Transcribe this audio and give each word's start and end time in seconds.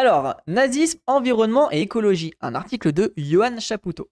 Alors, 0.00 0.36
nazisme, 0.46 1.00
environnement 1.08 1.72
et 1.72 1.80
écologie. 1.80 2.32
Un 2.40 2.54
article 2.54 2.92
de 2.92 3.12
Johan 3.16 3.58
Chapoutot. 3.58 4.08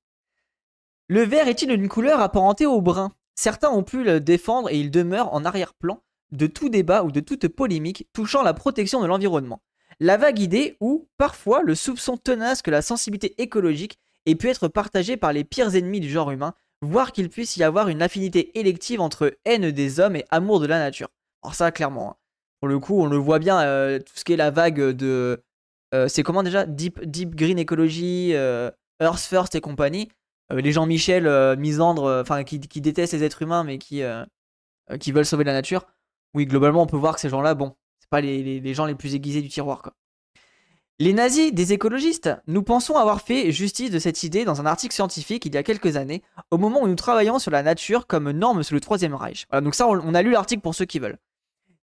Le 1.07 1.23
vert 1.23 1.47
est-il 1.47 1.71
une 1.71 1.87
couleur 1.87 2.19
apparentée 2.19 2.67
au 2.67 2.81
brun? 2.81 3.13
Certains 3.37 3.71
ont 3.71 3.85
pu 3.85 4.03
le 4.03 4.19
défendre 4.21 4.69
et 4.69 4.81
il 4.81 4.91
demeure 4.91 5.33
en 5.33 5.45
arrière-plan 5.45 6.03
de 6.33 6.49
tout 6.49 6.71
débat 6.71 7.05
ou 7.05 7.13
de 7.13 7.21
toute 7.21 7.47
polémique 7.47 8.09
touchant 8.13 8.43
la 8.43 8.53
protection 8.53 9.01
de 9.01 9.07
l'environnement. 9.07 9.63
La 10.01 10.17
vague 10.17 10.41
idée 10.41 10.77
ou, 10.81 11.07
parfois, 11.19 11.63
le 11.63 11.77
soupçon 11.77 12.17
tenace 12.17 12.63
que 12.63 12.73
la 12.73 12.83
sensibilité 12.83 13.41
écologique 13.41 14.01
ait 14.27 14.35
pu 14.35 14.49
être 14.49 14.67
partagée 14.67 15.17
par 15.17 15.33
les 15.33 15.45
pires 15.45 15.77
ennemis 15.77 16.01
du 16.01 16.11
genre 16.11 16.33
humain, 16.33 16.55
voire 16.83 17.13
qu'il 17.13 17.29
puisse 17.29 17.57
y 17.57 17.63
avoir 17.63 17.87
une 17.87 18.03
affinité 18.03 18.59
élective 18.59 19.01
entre 19.01 19.39
haine 19.45 19.71
des 19.71 20.01
hommes 20.01 20.17
et 20.17 20.25
amour 20.33 20.59
de 20.59 20.67
la 20.67 20.81
nature. 20.81 21.11
Alors 21.45 21.55
ça, 21.55 21.71
clairement, 21.71 22.11
hein. 22.11 22.17
pour 22.59 22.67
le 22.67 22.81
coup, 22.81 23.01
on 23.01 23.07
le 23.07 23.19
voit 23.19 23.39
bien, 23.39 23.61
euh, 23.61 24.01
tout 24.01 24.17
ce 24.17 24.25
qui 24.25 24.33
est 24.33 24.37
la 24.37 24.51
vague 24.51 24.81
de... 24.81 25.41
euh, 25.95 26.09
c'est 26.09 26.23
comment 26.23 26.43
déjà? 26.43 26.67
Deep, 26.67 27.01
Green 27.35 27.61
Ecology, 27.61 28.31
euh, 28.35 28.71
Earth 29.01 29.21
First 29.21 29.55
et 29.55 29.61
compagnie. 29.61 30.09
Euh, 30.53 30.61
les 30.61 30.73
gens 30.73 30.87
Michel, 30.87 31.57
misandres, 31.59 32.05
euh, 32.05 32.23
enfin 32.23 32.45
qui, 32.45 32.59
détestent 32.59 33.13
les 33.13 33.25
êtres 33.25 33.43
humains 33.43 33.65
mais 33.65 33.79
qui, 33.79 34.03
veulent 34.03 35.27
sauver 35.27 35.45
la 35.45 35.53
nature. 35.53 35.87
Oui, 36.35 36.47
globalement, 36.47 36.83
on 36.83 36.87
peut 36.87 36.97
voir 36.97 37.15
que 37.15 37.21
ces 37.21 37.29
gens-là, 37.29 37.55
bon, 37.55 37.75
c'est 37.99 38.11
pas 38.11 38.21
les, 38.21 38.61
les- 38.61 38.75
gens 38.75 38.85
les 38.85 38.95
plus 38.95 39.15
aiguisés 39.15 39.43
du 39.43 39.49
tiroir, 39.49 39.83
quoi. 39.83 39.95
Les 40.99 41.13
nazis 41.13 41.53
des 41.53 41.75
écologistes, 41.75 42.31
nous 42.47 42.63
pensons 42.63 42.97
avoir 42.97 43.21
fait 43.21 43.53
justice 43.53 43.91
de 43.91 43.99
cette 43.99 44.23
idée 44.23 44.47
dans 44.47 44.63
un 44.63 44.67
article 44.67 44.95
scientifique 44.95 45.45
il 45.45 45.55
y 45.55 45.59
a 45.59 45.63
quelques 45.63 45.97
années, 45.97 46.23
au 46.51 46.57
moment 46.57 46.83
où 46.83 46.89
nous 46.89 46.95
travaillions 46.95 47.39
sur 47.39 47.51
la 47.51 47.63
nature 47.63 48.07
comme 48.07 48.31
norme 48.31 48.63
sous 48.63 48.73
le 48.73 48.81
Troisième 48.81 49.15
Reich. 49.15 49.47
Donc 49.63 49.75
ça, 49.75 49.87
on 49.89 50.15
a 50.15 50.23
lu 50.23 50.31
l'article 50.31 50.63
pour 50.63 50.75
ceux 50.75 50.87
qui 50.87 50.99
veulent. 50.99 51.19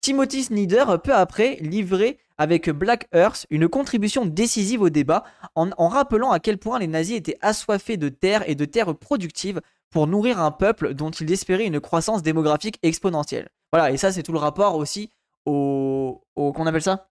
Timothy 0.10 0.46
Snyder, 0.46 0.86
peu 1.04 1.14
après, 1.14 1.58
livrait 1.62 2.18
avec 2.40 2.68
Black 2.72 3.08
Earth 3.14 3.46
une 3.52 3.68
contribution 3.68 4.26
décisive 4.26 4.82
au 4.82 4.90
débat 4.90 5.24
en, 5.54 5.88
rappelant 5.88 6.32
à 6.32 6.40
quel 6.40 6.58
point 6.58 6.80
les 6.80 6.88
nazis 6.88 7.16
étaient 7.16 7.38
assoiffés 7.42 7.96
de 7.96 8.10
terre 8.10 8.44
et 8.50 8.56
de 8.56 8.66
terres 8.66 8.96
productives 8.96 9.62
pour 9.92 10.08
nourrir 10.08 10.40
un 10.40 10.50
peuple 10.50 10.96
dont 10.96 11.12
ils 11.12 11.32
espéraient 11.32 11.68
une 11.68 11.80
croissance 11.80 12.24
démographique 12.24 12.80
exponentielle. 12.82 13.50
Voilà, 13.72 13.92
et 13.92 13.98
ça, 13.98 14.12
c'est 14.12 14.24
tout 14.24 14.32
le 14.32 14.40
rapport 14.40 14.78
aussi 14.78 15.12
au. 15.46 16.24
qu'on 16.34 16.66
appelle 16.66 16.82
ça? 16.82 17.08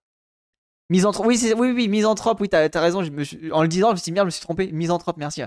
Misanthrope. 0.89 1.25
Oui, 1.25 1.39
oui, 1.57 1.71
oui, 1.71 1.87
misanthrope, 1.87 2.41
oui, 2.41 2.49
t'as 2.49 2.67
as 2.67 2.81
raison. 2.81 2.99
En 3.53 3.61
le 3.61 3.69
disant, 3.69 3.91
je 3.91 3.93
me 3.93 3.97
suis 3.97 4.11
merde, 4.11 4.25
je 4.25 4.27
me 4.27 4.31
suis 4.31 4.41
trompé. 4.41 4.73
Misanthrope, 4.73 5.15
merci. 5.15 5.41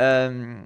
Euh, 0.00 0.56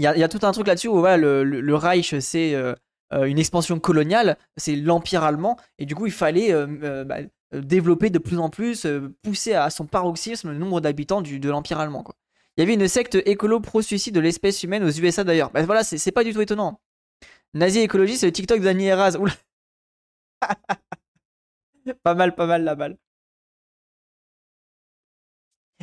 Il 0.00 0.02
y, 0.02 0.08
a, 0.08 0.28
tout 0.28 0.44
un 0.44 0.50
truc 0.50 0.66
là-dessus 0.66 0.88
où 0.88 1.00
le, 1.04 1.74
Reich, 1.76 2.18
c'est 2.18 2.52
euh, 2.56 2.74
une 3.12 3.38
expansion 3.38 3.78
coloniale, 3.80 4.36
c'est 4.56 4.76
l'Empire 4.76 5.24
allemand, 5.24 5.56
et 5.78 5.86
du 5.86 5.94
coup, 5.94 6.06
il 6.06 6.12
fallait 6.12 6.52
euh, 6.52 6.66
euh, 6.82 7.04
bah, 7.04 7.18
euh, 7.54 7.60
développer 7.60 8.10
de 8.10 8.18
plus 8.18 8.38
en 8.38 8.50
plus, 8.50 8.86
euh, 8.86 9.14
pousser 9.22 9.54
à 9.54 9.70
son 9.70 9.86
paroxysme 9.86 10.52
le 10.52 10.58
nombre 10.58 10.80
d'habitants 10.80 11.22
de 11.22 11.48
l'Empire 11.48 11.80
allemand. 11.80 12.04
Il 12.56 12.60
y 12.60 12.64
avait 12.64 12.74
une 12.74 12.88
secte 12.88 13.16
écolo 13.26 13.60
pro-suicide 13.60 14.14
de 14.14 14.20
l'espèce 14.20 14.62
humaine 14.62 14.84
aux 14.84 14.90
USA 14.90 15.24
d'ailleurs. 15.24 15.50
Bah 15.50 15.62
voilà, 15.62 15.82
c'est 15.82 16.12
pas 16.12 16.24
du 16.24 16.32
tout 16.32 16.40
étonnant. 16.40 16.80
Nazi 17.54 17.80
écologie, 17.80 18.16
c'est 18.16 18.26
le 18.26 18.32
TikTok 18.32 18.60
d'Annie 18.60 18.90
pas 22.02 22.14
mal, 22.14 22.34
pas 22.34 22.46
mal 22.46 22.64
la 22.64 22.74
balle. 22.74 22.96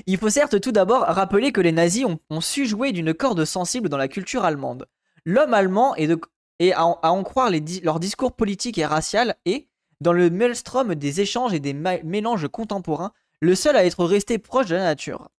Il 0.05 0.17
faut 0.17 0.29
certes 0.29 0.59
tout 0.61 0.71
d'abord 0.71 1.01
rappeler 1.03 1.51
que 1.51 1.61
les 1.61 1.71
nazis 1.71 2.05
ont, 2.05 2.19
ont 2.29 2.41
su 2.41 2.65
jouer 2.65 2.91
d'une 2.91 3.13
corde 3.13 3.45
sensible 3.45 3.89
dans 3.89 3.97
la 3.97 4.07
culture 4.07 4.45
allemande. 4.45 4.87
L'homme 5.25 5.53
allemand 5.53 5.95
est, 5.95 6.07
de- 6.07 6.21
et 6.59 6.73
à, 6.73 6.85
en- 6.85 7.23
croire 7.23 7.51
leur 7.83 7.99
discours 7.99 8.33
politique 8.33 8.77
et 8.77 8.85
racial 8.85 9.35
est, 9.45 9.67
dans 10.01 10.13
le 10.13 10.29
maelstrom 10.29 10.95
des 10.95 11.21
échanges 11.21 11.53
et 11.53 11.59
des 11.59 11.73
mélanges 11.73 12.47
contemporains, 12.47 13.13
le 13.41 13.55
seul 13.55 13.75
à 13.75 13.85
être 13.85 14.05
resté 14.05 14.37
proche 14.37 14.67
de 14.67 14.75
la 14.75 14.83
nature. 14.83 15.29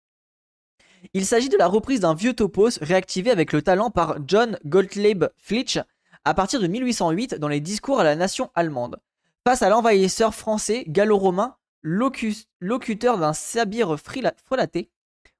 Il 1.14 1.24
s'agit 1.26 1.48
de 1.48 1.56
la 1.56 1.66
reprise 1.68 2.00
d'un 2.00 2.14
vieux 2.14 2.32
topos 2.34 2.78
réactivé 2.80 3.30
avec 3.30 3.52
le 3.52 3.62
talent 3.62 3.90
par 3.90 4.16
John 4.26 4.58
Gottlieb 4.66 5.24
Flitch 5.36 5.78
à 6.24 6.34
partir 6.34 6.60
de 6.60 6.66
1808 6.66 7.34
dans 7.36 7.48
les 7.48 7.60
discours 7.60 8.00
à 8.00 8.04
la 8.04 8.16
nation 8.16 8.50
allemande. 8.54 8.98
Face 9.46 9.62
à 9.62 9.68
l'envahisseur 9.68 10.34
français 10.34 10.84
gallo-romain, 10.88 11.56
locu- 11.84 12.46
locuteur 12.60 13.18
d'un 13.18 13.32
sabir 13.32 13.96
frelaté, 13.98 14.90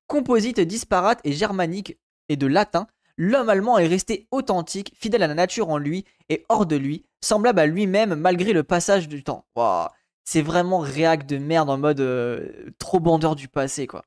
composite 0.07 0.61
disparate 0.61 1.21
et 1.25 1.33
germanique 1.33 1.99
et 2.29 2.37
de 2.37 2.47
latin, 2.47 2.87
l'homme 3.19 3.51
allemand 3.51 3.77
est 3.79 3.87
resté 3.87 4.27
authentique, 4.31 4.95
fidèle 4.97 5.23
à 5.23 5.27
la 5.27 5.35
nature 5.35 5.69
en 5.69 5.77
lui 5.77 6.07
et 6.31 6.47
hors 6.49 6.65
de 6.65 6.77
lui, 6.77 7.05
semblable 7.21 7.61
à 7.61 7.67
lui-même 7.67 8.15
malgré 8.15 8.55
le 8.55 8.63
passage 8.63 9.09
du 9.09 9.23
temps. 9.23 9.45
Waouh, 9.55 9.89
c'est 10.25 10.41
vraiment 10.41 10.79
réac 10.79 11.27
de 11.27 11.37
merde 11.37 11.69
en 11.69 11.77
mode 11.77 12.01
euh, 12.01 12.71
trop 12.79 13.01
bandeur 13.01 13.37
du 13.37 13.49
passé 13.49 13.87
quoi. 13.87 14.05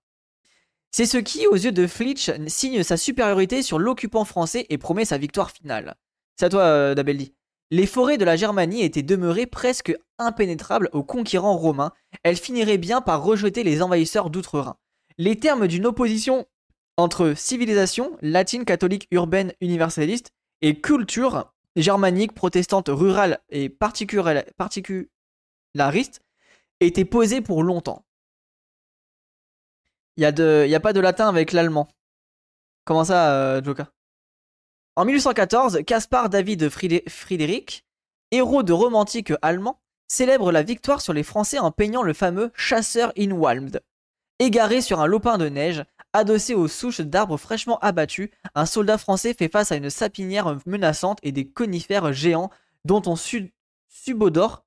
C'est 0.94 1.06
ce 1.06 1.18
qui, 1.18 1.48
aux 1.48 1.56
yeux 1.56 1.72
de 1.72 1.88
Flitch, 1.88 2.32
signe 2.48 2.84
sa 2.84 2.98
supériorité 2.98 3.62
sur 3.62 3.80
l'occupant 3.80 4.26
français 4.26 4.66
et 4.70 4.78
promet 4.78 5.06
sa 5.06 5.18
victoire 5.18 5.52
finale. 5.52 5.96
C'est 6.36 6.48
à 6.48 6.50
toi, 6.50 6.64
euh, 6.64 6.96
Dabeldi. 6.96 7.34
Les 7.70 7.86
forêts 7.86 8.18
de 8.18 8.26
la 8.26 8.36
Germanie 8.36 8.84
étaient 8.84 9.02
demeurées 9.02 9.46
presque 9.46 9.98
impénétrables 10.18 10.90
aux 10.92 11.04
conquérants 11.04 11.56
romains. 11.56 11.94
Elles 12.24 12.36
finiraient 12.36 12.78
bien 12.78 13.00
par 13.00 13.24
rejeter 13.24 13.64
les 13.64 13.82
envahisseurs 13.82 14.30
d'outre-Rhin. 14.30 14.76
Les 15.18 15.38
termes 15.38 15.68
d'une 15.68 15.86
opposition 15.86 16.46
entre 16.98 17.34
civilisation, 17.34 18.18
latine, 18.22 18.66
catholique, 18.66 19.08
urbaine, 19.12 19.54
universaliste, 19.62 20.32
et 20.62 20.80
culture, 20.80 21.52
germanique, 21.76 22.34
protestante, 22.34 22.90
rurale 22.90 23.40
et 23.50 23.70
particula- 23.70 24.46
particulariste, 24.58 26.22
étaient 26.80 27.06
posés 27.06 27.42
pour 27.42 27.64
longtemps. 27.64 28.06
Il 30.18 30.22
n'y 30.22 30.26
a, 30.26 30.78
a 30.78 30.80
pas 30.80 30.94
de 30.94 31.00
latin 31.00 31.28
avec 31.28 31.52
l'allemand. 31.52 31.88
Comment 32.86 33.06
ça, 33.06 33.34
euh, 33.34 33.64
Joker? 33.64 33.92
En 34.96 35.06
1814, 35.06 35.84
Caspar 35.86 36.30
David 36.30 36.70
Friedrich, 36.70 37.86
héros 38.32 38.64
de 38.64 38.74
romantique 38.74 39.32
allemand, 39.42 39.82
célèbre 40.08 40.52
la 40.52 40.64
victoire 40.64 41.02
sur 41.02 41.14
les 41.14 41.24
Français 41.24 41.60
en 41.60 41.72
peignant 41.72 42.04
le 42.04 42.14
fameux 42.14 42.52
chasseur 42.56 43.14
Inwalmed. 43.18 43.82
Égaré 44.40 44.82
sur 44.82 45.00
un 45.00 45.06
lopin 45.06 45.38
de 45.38 45.48
neige, 45.48 45.86
adossé 46.14 46.54
aux 46.54 46.68
souches 46.68 47.02
d'arbres 47.02 47.38
fraîchement 47.38 47.80
abattus, 47.80 48.30
un 48.56 48.66
soldat 48.66 48.98
français 48.98 49.34
fait 49.34 49.48
face 49.50 49.72
à 49.72 49.76
une 49.76 49.90
sapinière 49.90 50.58
menaçante 50.66 51.20
et 51.24 51.32
des 51.32 51.48
conifères 51.48 52.12
géants 52.14 52.50
dont 52.86 53.02
on 53.06 53.16
su- 53.16 53.54
subodore 53.88 54.66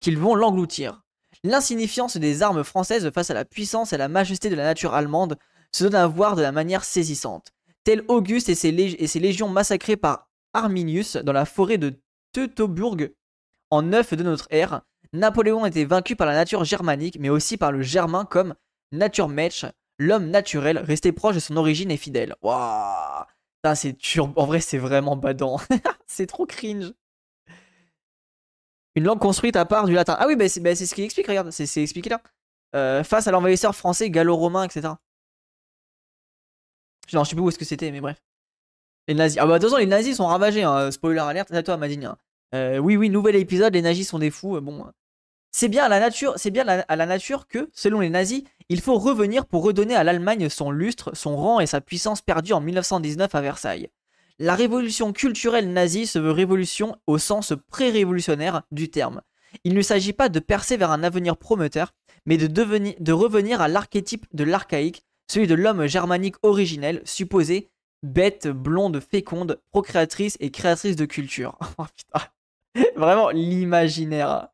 qu'ils 0.00 0.18
vont 0.18 0.34
l'engloutir. 0.34 1.02
L'insignifiance 1.44 2.16
des 2.16 2.42
armes 2.42 2.64
françaises 2.64 3.10
face 3.12 3.30
à 3.30 3.34
la 3.34 3.44
puissance 3.44 3.92
et 3.92 3.98
la 3.98 4.08
majesté 4.08 4.48
de 4.48 4.54
la 4.54 4.64
nature 4.64 4.94
allemande 4.94 5.36
se 5.72 5.84
donne 5.84 5.94
à 5.94 6.06
voir 6.06 6.36
de 6.36 6.42
la 6.42 6.52
manière 6.52 6.84
saisissante. 6.84 7.52
Tel 7.84 8.02
Auguste 8.08 8.48
et 8.48 8.54
ses, 8.54 8.72
lég- 8.72 8.96
et 8.98 9.06
ses 9.06 9.20
légions 9.20 9.48
massacrées 9.48 9.96
par 9.96 10.28
Arminius 10.54 11.16
dans 11.16 11.32
la 11.32 11.44
forêt 11.44 11.78
de 11.78 12.00
Teutoburg 12.32 13.10
en 13.70 13.82
9 13.82 14.14
de 14.14 14.22
notre 14.22 14.46
ère, 14.50 14.82
Napoléon 15.12 15.66
était 15.66 15.84
vaincu 15.84 16.16
par 16.16 16.26
la 16.26 16.34
nature 16.34 16.64
germanique, 16.64 17.18
mais 17.20 17.28
aussi 17.28 17.56
par 17.56 17.72
le 17.72 17.82
germain 17.82 18.24
comme 18.24 18.54
Naturmensch, 18.92 19.66
l'homme 19.98 20.30
naturel, 20.30 20.78
resté 20.78 21.12
proche 21.12 21.34
de 21.36 21.40
son 21.40 21.56
origine 21.56 21.90
et 21.90 21.96
fidèle. 21.96 22.34
Waouh 22.42 23.24
c'est 23.74 23.96
En 24.36 24.46
vrai, 24.46 24.60
c'est 24.60 24.78
vraiment 24.78 25.16
badant. 25.16 25.58
c'est 26.06 26.26
trop 26.26 26.46
cringe. 26.46 26.92
Une 28.94 29.04
langue 29.04 29.18
construite 29.18 29.56
à 29.56 29.64
part 29.64 29.86
du 29.86 29.92
latin. 29.92 30.16
Ah 30.18 30.26
oui, 30.26 30.36
bah 30.36 30.48
c'est 30.48 30.86
ce 30.86 30.94
qu'il 30.94 31.04
explique, 31.04 31.26
regarde, 31.26 31.50
c'est 31.50 31.82
expliqué 31.82 32.10
là. 32.10 32.22
Euh, 32.74 33.04
face 33.04 33.26
à 33.26 33.30
l'envahisseur 33.30 33.74
français, 33.74 34.10
gallo-romain, 34.10 34.64
etc. 34.64 34.94
Non, 37.12 37.24
je 37.24 37.30
sais 37.30 37.36
plus 37.36 37.42
où 37.42 37.48
est-ce 37.48 37.58
que 37.58 37.64
c'était, 37.64 37.90
mais 37.90 38.00
bref. 38.00 38.22
Les 39.08 39.14
nazis. 39.14 39.38
Ah 39.40 39.46
bah 39.46 39.58
de 39.58 39.64
toute 39.64 39.70
façon, 39.70 39.80
les 39.80 39.86
nazis 39.86 40.16
sont 40.16 40.26
ravagés, 40.26 40.64
hein. 40.64 40.90
spoiler 40.90 41.20
alerte, 41.20 41.52
à 41.52 41.62
toi, 41.62 41.76
Madine. 41.76 42.06
hein. 42.06 42.18
Euh, 42.54 42.78
oui, 42.78 42.96
oui, 42.96 43.10
nouvel 43.10 43.36
épisode, 43.36 43.74
les 43.74 43.82
nazis 43.82 44.08
sont 44.08 44.18
des 44.18 44.30
fous. 44.30 44.56
euh, 44.56 44.60
Bon, 44.60 44.86
euh. 44.86 44.90
c'est 45.52 45.68
bien 45.68 45.88
la 45.88 46.00
nature, 46.00 46.36
bien 46.50 46.66
à 46.66 46.96
la 46.96 47.06
nature 47.06 47.46
que, 47.46 47.70
selon 47.72 48.00
les 48.00 48.10
nazis, 48.10 48.42
il 48.68 48.80
faut 48.80 48.98
revenir 48.98 49.46
pour 49.46 49.62
redonner 49.62 49.94
à 49.94 50.04
l'Allemagne 50.04 50.48
son 50.48 50.70
lustre, 50.70 51.14
son 51.14 51.36
rang 51.36 51.60
et 51.60 51.66
sa 51.66 51.80
puissance 51.80 52.20
perdue 52.20 52.52
en 52.52 52.60
1919 52.60 53.34
à 53.34 53.40
Versailles. 53.40 53.88
La 54.38 54.54
révolution 54.54 55.12
culturelle 55.12 55.72
nazie 55.72 56.06
se 56.06 56.18
veut 56.18 56.30
révolution 56.30 56.96
au 57.06 57.18
sens 57.18 57.54
pré-révolutionnaire 57.70 58.62
du 58.70 58.90
terme. 58.90 59.22
Il 59.64 59.74
ne 59.74 59.82
s'agit 59.82 60.12
pas 60.12 60.28
de 60.28 60.40
percer 60.40 60.76
vers 60.76 60.90
un 60.90 61.02
avenir 61.02 61.36
prometteur, 61.36 61.94
mais 62.26 62.36
de, 62.36 63.12
revenir 63.12 63.62
à 63.62 63.68
l'archétype 63.68 64.26
de 64.34 64.44
l'archaïque, 64.44 65.04
celui 65.30 65.46
de 65.46 65.54
l'homme 65.54 65.86
germanique 65.86 66.36
originel, 66.42 67.00
supposé, 67.04 67.70
bête, 68.02 68.48
blonde, 68.48 69.00
féconde, 69.00 69.60
procréatrice 69.70 70.36
et 70.40 70.50
créatrice 70.50 70.96
de 70.96 71.06
culture. 71.06 71.56
Oh, 71.78 71.84
putain. 71.96 72.26
Vraiment 72.96 73.30
l'imaginaire. 73.30 74.48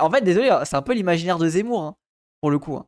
En 0.00 0.10
fait, 0.10 0.22
désolé, 0.22 0.48
hein, 0.48 0.64
c'est 0.64 0.74
un 0.74 0.82
peu 0.82 0.94
l'imaginaire 0.94 1.38
de 1.38 1.48
Zemmour, 1.48 1.82
hein, 1.82 1.96
pour 2.40 2.50
le 2.50 2.58
coup. 2.58 2.74
hein. 2.74 2.86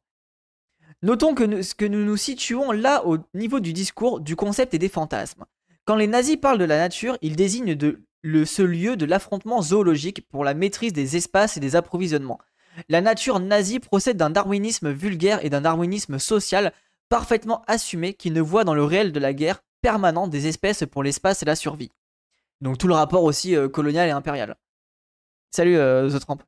Notons 1.02 1.34
que 1.34 1.44
nous, 1.44 2.04
nous 2.04 2.16
situons 2.16 2.72
là 2.72 3.06
au 3.06 3.18
niveau 3.34 3.60
du 3.60 3.72
discours, 3.72 4.20
du 4.20 4.34
concept 4.34 4.74
et 4.74 4.78
des 4.78 4.88
fantasmes. 4.88 5.44
Quand 5.84 5.94
les 5.94 6.08
nazis 6.08 6.36
parlent 6.36 6.58
de 6.58 6.64
la 6.64 6.78
nature, 6.78 7.16
ils 7.22 7.36
désignent 7.36 7.76
ce 8.24 8.62
lieu 8.62 8.96
de 8.96 9.06
l'affrontement 9.06 9.62
zoologique 9.62 10.28
pour 10.28 10.44
la 10.44 10.54
maîtrise 10.54 10.92
des 10.92 11.16
espaces 11.16 11.56
et 11.56 11.60
des 11.60 11.76
approvisionnements. 11.76 12.40
La 12.88 13.00
nature 13.00 13.40
nazie 13.40 13.80
procède 13.80 14.16
d'un 14.16 14.30
darwinisme 14.30 14.90
vulgaire 14.90 15.44
et 15.44 15.50
d'un 15.50 15.60
darwinisme 15.60 16.18
social 16.18 16.72
parfaitement 17.08 17.62
assumé 17.66 18.14
qui 18.14 18.30
ne 18.30 18.40
voit 18.40 18.64
dans 18.64 18.74
le 18.74 18.84
réel 18.84 19.12
de 19.12 19.20
la 19.20 19.32
guerre 19.32 19.62
permanente 19.80 20.30
des 20.30 20.46
espèces 20.46 20.84
pour 20.90 21.02
l'espace 21.02 21.42
et 21.42 21.46
la 21.46 21.56
survie. 21.56 21.90
Donc 22.60 22.78
tout 22.78 22.88
le 22.88 22.94
rapport 22.94 23.22
aussi 23.22 23.56
euh, 23.56 23.68
colonial 23.68 24.08
et 24.08 24.12
impérial. 24.12 24.56
Salut 25.50 25.76
euh, 25.76 26.10
The 26.10 26.20
Trump. 26.20 26.42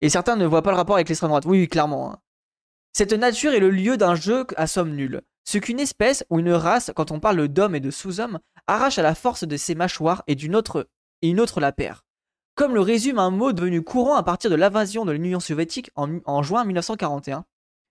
Et 0.00 0.08
certains 0.08 0.36
ne 0.36 0.46
voient 0.46 0.62
pas 0.62 0.70
le 0.70 0.76
rapport 0.76 0.96
avec 0.96 1.08
l'extrême 1.08 1.30
droite. 1.30 1.46
Oui, 1.46 1.68
clairement. 1.68 2.12
Hein. 2.12 2.18
Cette 2.96 3.12
nature 3.12 3.52
est 3.52 3.60
le 3.60 3.70
lieu 3.70 3.96
d'un 3.96 4.14
jeu 4.14 4.46
à 4.56 4.68
somme 4.68 4.94
nulle. 4.94 5.22
Ce 5.44 5.58
qu'une 5.58 5.80
espèce 5.80 6.24
ou 6.30 6.38
une 6.38 6.52
race, 6.52 6.92
quand 6.94 7.10
on 7.10 7.18
parle 7.18 7.48
d'homme 7.48 7.74
et 7.74 7.80
de 7.80 7.90
sous-homme, 7.90 8.38
arrache 8.68 8.98
à 8.98 9.02
la 9.02 9.16
force 9.16 9.42
de 9.42 9.56
ses 9.56 9.74
mâchoires 9.74 10.22
et 10.28 10.36
d'une 10.36 10.54
autre 10.54 10.88
et 11.20 11.28
une 11.28 11.40
autre 11.40 11.60
la 11.60 11.72
perd. 11.72 12.02
Comme 12.54 12.72
le 12.72 12.80
résume 12.80 13.18
un 13.18 13.30
mot 13.30 13.52
devenu 13.52 13.82
courant 13.82 14.14
à 14.14 14.22
partir 14.22 14.48
de 14.48 14.54
l'invasion 14.54 15.04
de 15.04 15.10
l'Union 15.10 15.40
soviétique 15.40 15.90
en, 15.96 16.42
juin 16.44 16.64
1941, 16.64 17.44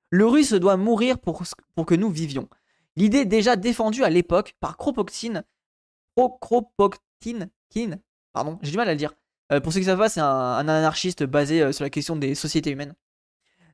le 0.10 0.26
russe 0.26 0.54
doit 0.54 0.78
mourir 0.78 1.20
pour, 1.20 1.44
que 1.86 1.96
nous 1.96 2.10
vivions. 2.10 2.48
L'idée 2.96 3.26
déjà 3.26 3.58
défendue 3.58 4.06
à 4.06 4.10
l'époque 4.10 4.56
par 4.62 4.78
Kropotkin, 4.78 5.44
Kropotkin, 6.16 7.50
pardon, 8.32 8.58
j'ai 8.62 8.72
du 8.72 8.78
mal 8.78 8.88
à 8.88 8.94
le 8.94 8.98
dire. 8.98 9.14
Euh, 9.52 9.60
pour 9.60 9.74
ceux 9.74 9.80
qui 9.80 9.86
savent 9.86 10.00
pas, 10.00 10.08
c'est 10.08 10.22
un, 10.22 10.68
anarchiste 10.68 11.26
basé 11.26 11.62
euh, 11.62 11.72
sur 11.74 11.84
la 11.84 11.90
question 11.90 12.16
des 12.16 12.36
sociétés 12.36 12.72
humaines. 12.72 12.96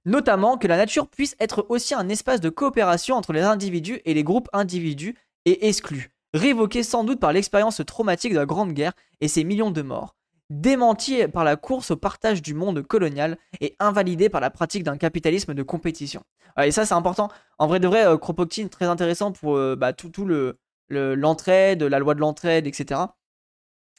Notamment 0.05 0.57
que 0.57 0.67
la 0.67 0.77
nature 0.77 1.07
puisse 1.07 1.35
être 1.39 1.65
aussi 1.69 1.93
un 1.93 2.09
espace 2.09 2.41
de 2.41 2.49
coopération 2.49 3.15
entre 3.15 3.33
les 3.33 3.41
individus 3.41 4.01
et 4.05 4.13
les 4.13 4.23
groupes 4.23 4.49
individus 4.53 5.15
et 5.45 5.67
exclus, 5.67 6.11
révoqué 6.33 6.83
sans 6.83 7.03
doute 7.03 7.19
par 7.19 7.33
l'expérience 7.33 7.81
traumatique 7.85 8.33
de 8.33 8.39
la 8.39 8.45
Grande 8.45 8.73
Guerre 8.73 8.93
et 9.21 9.27
ses 9.27 9.43
millions 9.43 9.71
de 9.71 9.81
morts 9.81 10.15
démenti 10.49 11.27
par 11.27 11.43
la 11.43 11.55
course 11.55 11.91
au 11.91 11.95
partage 11.95 12.41
du 12.41 12.53
monde 12.53 12.81
colonial 12.81 13.37
et 13.61 13.75
invalidé 13.79 14.29
par 14.29 14.41
la 14.41 14.49
pratique 14.49 14.83
d'un 14.83 14.97
capitalisme 14.97 15.53
de 15.53 15.63
compétition. 15.63 16.23
et 16.61 16.71
ça, 16.71 16.85
c'est 16.85 16.93
important. 16.93 17.29
En 17.57 17.67
vrai 17.67 17.79
de 17.79 17.87
vrai, 17.87 18.05
euh, 18.05 18.17
Kropotkin, 18.17 18.67
très 18.67 18.85
intéressant 18.85 19.31
pour 19.31 19.55
euh, 19.55 19.75
bah, 19.75 19.93
tout, 19.93 20.11
le, 20.25 20.57
l'entraide, 20.89 21.83
la 21.83 21.99
loi 21.99 22.15
de 22.15 22.19
l'entraide, 22.19 22.67
etc. 22.67 23.01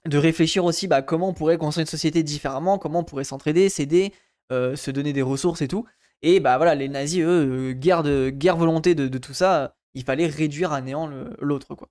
De 0.06 0.19
réfléchir 0.19 0.64
aussi 0.64 0.88
bah, 0.88 1.02
comment 1.02 1.29
on 1.29 1.35
pourrait 1.35 1.58
construire 1.58 1.82
une 1.82 1.91
société 1.91 2.23
différemment, 2.23 2.79
comment 2.79 3.00
on 3.00 3.05
pourrait 3.05 3.25
s'entraider, 3.25 3.69
s'aider, 3.69 4.12
se 4.50 4.91
donner 4.91 5.12
des 5.12 5.23
ressources 5.23 5.62
et 5.62 5.69
tout. 5.69 5.87
Et 6.23 6.41
bah 6.41 6.56
voilà, 6.58 6.75
les 6.75 6.88
nazis, 6.88 7.23
eux, 7.23 7.73
guerre, 7.73 8.02
de, 8.02 8.31
guerre 8.31 8.56
volonté 8.56 8.94
de, 8.94 9.08
de 9.08 9.19
tout 9.19 9.32
ça, 9.32 9.75
il 9.94 10.05
fallait 10.05 10.26
réduire 10.26 10.73
à 10.73 10.81
néant 10.81 11.08
l'autre, 11.41 11.75
quoi. 11.75 11.88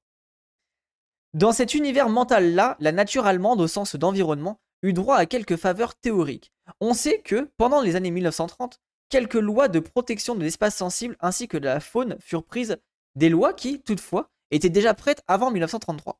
Dans 1.35 1.51
cet 1.51 1.75
univers 1.75 2.09
mental-là, 2.09 2.75
la 2.79 2.91
nature 2.91 3.27
allemande 3.27 3.61
au 3.61 3.67
sens 3.67 3.95
d'environnement 3.95 4.59
eut 4.81 4.93
droit 4.93 5.15
à 5.15 5.27
quelques 5.27 5.57
faveurs 5.57 5.95
théoriques. 5.95 6.51
On 6.79 6.95
sait 6.95 7.21
que, 7.21 7.51
pendant 7.57 7.81
les 7.81 7.95
années 7.95 8.09
1930, 8.09 8.79
quelques 9.09 9.35
lois 9.35 9.67
de 9.67 9.79
protection 9.79 10.33
de 10.33 10.41
l'espace 10.41 10.75
sensible 10.75 11.15
ainsi 11.19 11.47
que 11.47 11.57
de 11.57 11.65
la 11.65 11.79
faune 11.79 12.17
furent 12.19 12.45
prises, 12.45 12.77
des 13.15 13.29
lois 13.29 13.53
qui, 13.53 13.81
toutefois, 13.81 14.31
étaient 14.49 14.69
déjà 14.69 14.95
prêtes 14.95 15.21
avant 15.27 15.51
1933. 15.51 16.19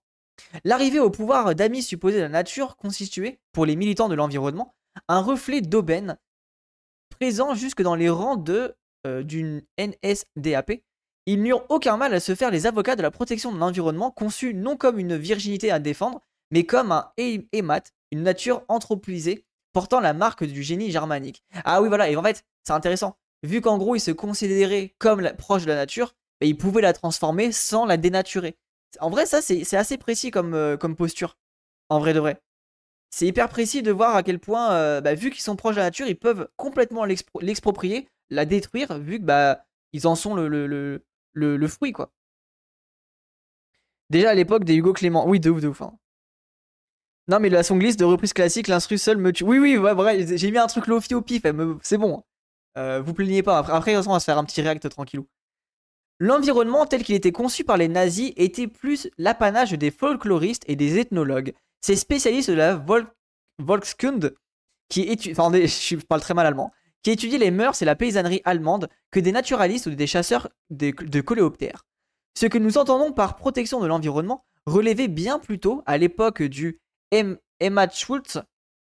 L'arrivée 0.63 0.99
au 0.99 1.09
pouvoir 1.09 1.55
d'amis 1.55 1.81
supposés 1.81 2.17
de 2.17 2.23
la 2.23 2.29
nature 2.29 2.77
constituait, 2.77 3.39
pour 3.51 3.65
les 3.65 3.75
militants 3.75 4.09
de 4.09 4.15
l'environnement, 4.15 4.75
un 5.07 5.21
reflet 5.21 5.61
d'aubaine 5.61 6.17
présent 7.19 7.53
jusque 7.53 7.81
dans 7.81 7.95
les 7.95 8.09
rangs 8.09 8.37
de 8.37 8.75
euh, 9.05 9.23
d'une 9.23 9.61
NSDAP, 9.77 10.71
ils 11.25 11.41
n'eurent 11.41 11.65
aucun 11.69 11.97
mal 11.97 12.13
à 12.13 12.19
se 12.19 12.33
faire 12.33 12.49
les 12.49 12.65
avocats 12.65 12.95
de 12.95 13.01
la 13.01 13.11
protection 13.11 13.51
de 13.51 13.57
l'environnement 13.57 14.11
conçus 14.11 14.53
non 14.53 14.77
comme 14.77 14.99
une 14.99 15.15
virginité 15.15 15.69
à 15.71 15.79
défendre, 15.79 16.21
mais 16.51 16.65
comme 16.65 16.91
un 16.91 17.11
hémat, 17.17 17.83
une 18.11 18.23
nature 18.23 18.63
anthropolisée 18.67 19.45
portant 19.73 19.99
la 19.99 20.13
marque 20.13 20.43
du 20.43 20.63
génie 20.63 20.91
germanique. 20.91 21.43
Ah 21.65 21.81
oui, 21.81 21.89
voilà, 21.89 22.09
et 22.09 22.15
en 22.15 22.23
fait, 22.23 22.43
c'est 22.63 22.73
intéressant. 22.73 23.17
Vu 23.43 23.61
qu'en 23.61 23.77
gros, 23.77 23.95
ils 23.95 24.01
se 24.01 24.11
considéraient 24.11 24.95
comme 24.97 25.21
proche 25.37 25.63
de 25.63 25.67
la 25.67 25.75
nature, 25.75 26.15
bah, 26.41 26.47
ils 26.47 26.57
pouvaient 26.57 26.81
la 26.81 26.93
transformer 26.93 27.51
sans 27.51 27.85
la 27.85 27.97
dénaturer. 27.97 28.57
En 28.99 29.09
vrai, 29.09 29.25
ça, 29.25 29.41
c'est 29.41 29.73
assez 29.75 29.97
précis 29.97 30.31
comme, 30.31 30.53
euh, 30.53 30.77
comme 30.77 30.95
posture. 30.95 31.37
En 31.89 31.99
vrai 31.99 32.13
de 32.13 32.19
vrai. 32.19 32.41
C'est 33.09 33.25
hyper 33.25 33.49
précis 33.49 33.81
de 33.81 33.91
voir 33.91 34.15
à 34.15 34.23
quel 34.23 34.39
point, 34.39 34.71
euh, 34.71 35.01
bah, 35.01 35.15
vu 35.15 35.31
qu'ils 35.31 35.41
sont 35.41 35.55
proches 35.55 35.75
de 35.75 35.79
la 35.79 35.87
nature, 35.87 36.07
ils 36.07 36.17
peuvent 36.17 36.47
complètement 36.57 37.05
l'exproprier, 37.05 38.07
la 38.29 38.45
détruire, 38.45 38.99
vu 38.99 39.19
que 39.19 39.25
bah, 39.25 39.65
ils 39.93 40.07
en 40.07 40.15
sont 40.15 40.35
le, 40.35 40.47
le, 40.47 41.67
fruit, 41.67 41.91
quoi. 41.91 42.11
Déjà 44.09 44.31
à 44.31 44.33
l'époque 44.33 44.63
des 44.63 44.75
Hugo 44.75 44.93
Clément. 44.93 45.27
Oui, 45.27 45.39
de 45.39 45.49
ouf, 45.49 45.61
de 45.61 45.67
ouf. 45.67 45.81
Hein. 45.81 45.97
Non, 47.27 47.39
mais 47.39 47.49
la 47.49 47.61
son 47.61 47.77
glisse 47.77 47.97
de 47.97 48.05
reprise 48.05 48.33
classique, 48.33 48.67
l'instru 48.67 48.97
seul 48.97 49.17
me 49.17 49.31
tue. 49.31 49.43
Oui, 49.43 49.59
oui, 49.59 49.77
ouais, 49.77 50.37
j'ai 50.37 50.51
mis 50.51 50.57
un 50.57 50.65
truc 50.65 50.87
lofi 50.87 51.13
au 51.13 51.21
pif, 51.21 51.43
c'est 51.83 51.97
bon. 51.97 52.17
Hein. 52.17 52.23
Euh, 52.77 53.01
vous 53.01 53.13
plaignez 53.13 53.43
pas. 53.43 53.59
Après, 53.59 53.73
après, 53.73 53.97
on 53.97 54.13
va 54.13 54.19
se 54.19 54.25
faire 54.25 54.37
un 54.37 54.45
petit 54.45 54.61
react 54.61 54.89
tranquillou. 54.89 55.27
L'environnement 56.19 56.85
tel 56.85 57.03
qu'il 57.03 57.15
était 57.15 57.31
conçu 57.31 57.63
par 57.63 57.77
les 57.77 57.87
nazis 57.87 58.33
était 58.35 58.67
plus 58.67 59.09
l'apanage 59.17 59.71
des 59.71 59.91
folkloristes 59.91 60.63
et 60.67 60.75
des 60.75 60.97
ethnologues. 60.99 61.53
Ces 61.81 61.95
spécialistes 61.95 62.49
de 62.49 62.55
la 62.55 62.83
Volkskunde, 63.59 64.35
qui 64.89 65.09
enfin, 65.31 65.51
je 65.53 65.95
parle 65.97 66.21
très 66.21 66.33
mal 66.33 66.45
allemand, 66.45 66.71
qui 67.03 67.11
étudie 67.11 67.37
les 67.37 67.51
mœurs 67.51 67.81
et 67.81 67.85
la 67.85 67.95
paysannerie 67.95 68.41
allemande 68.43 68.89
que 69.11 69.19
des 69.19 69.31
naturalistes 69.31 69.87
ou 69.87 69.91
des 69.91 70.07
chasseurs 70.07 70.49
de, 70.69 71.21
coléoptères. 71.21 71.85
Ce 72.37 72.45
que 72.45 72.57
nous 72.57 72.77
entendons 72.77 73.11
par 73.11 73.35
protection 73.35 73.79
de 73.79 73.87
l'environnement 73.87 74.45
relevait 74.65 75.07
bien 75.07 75.39
plus 75.39 75.59
tôt, 75.59 75.81
à 75.85 75.97
l'époque 75.97 76.43
du 76.43 76.79
Emma 77.11 77.89
Schultz, 77.89 78.39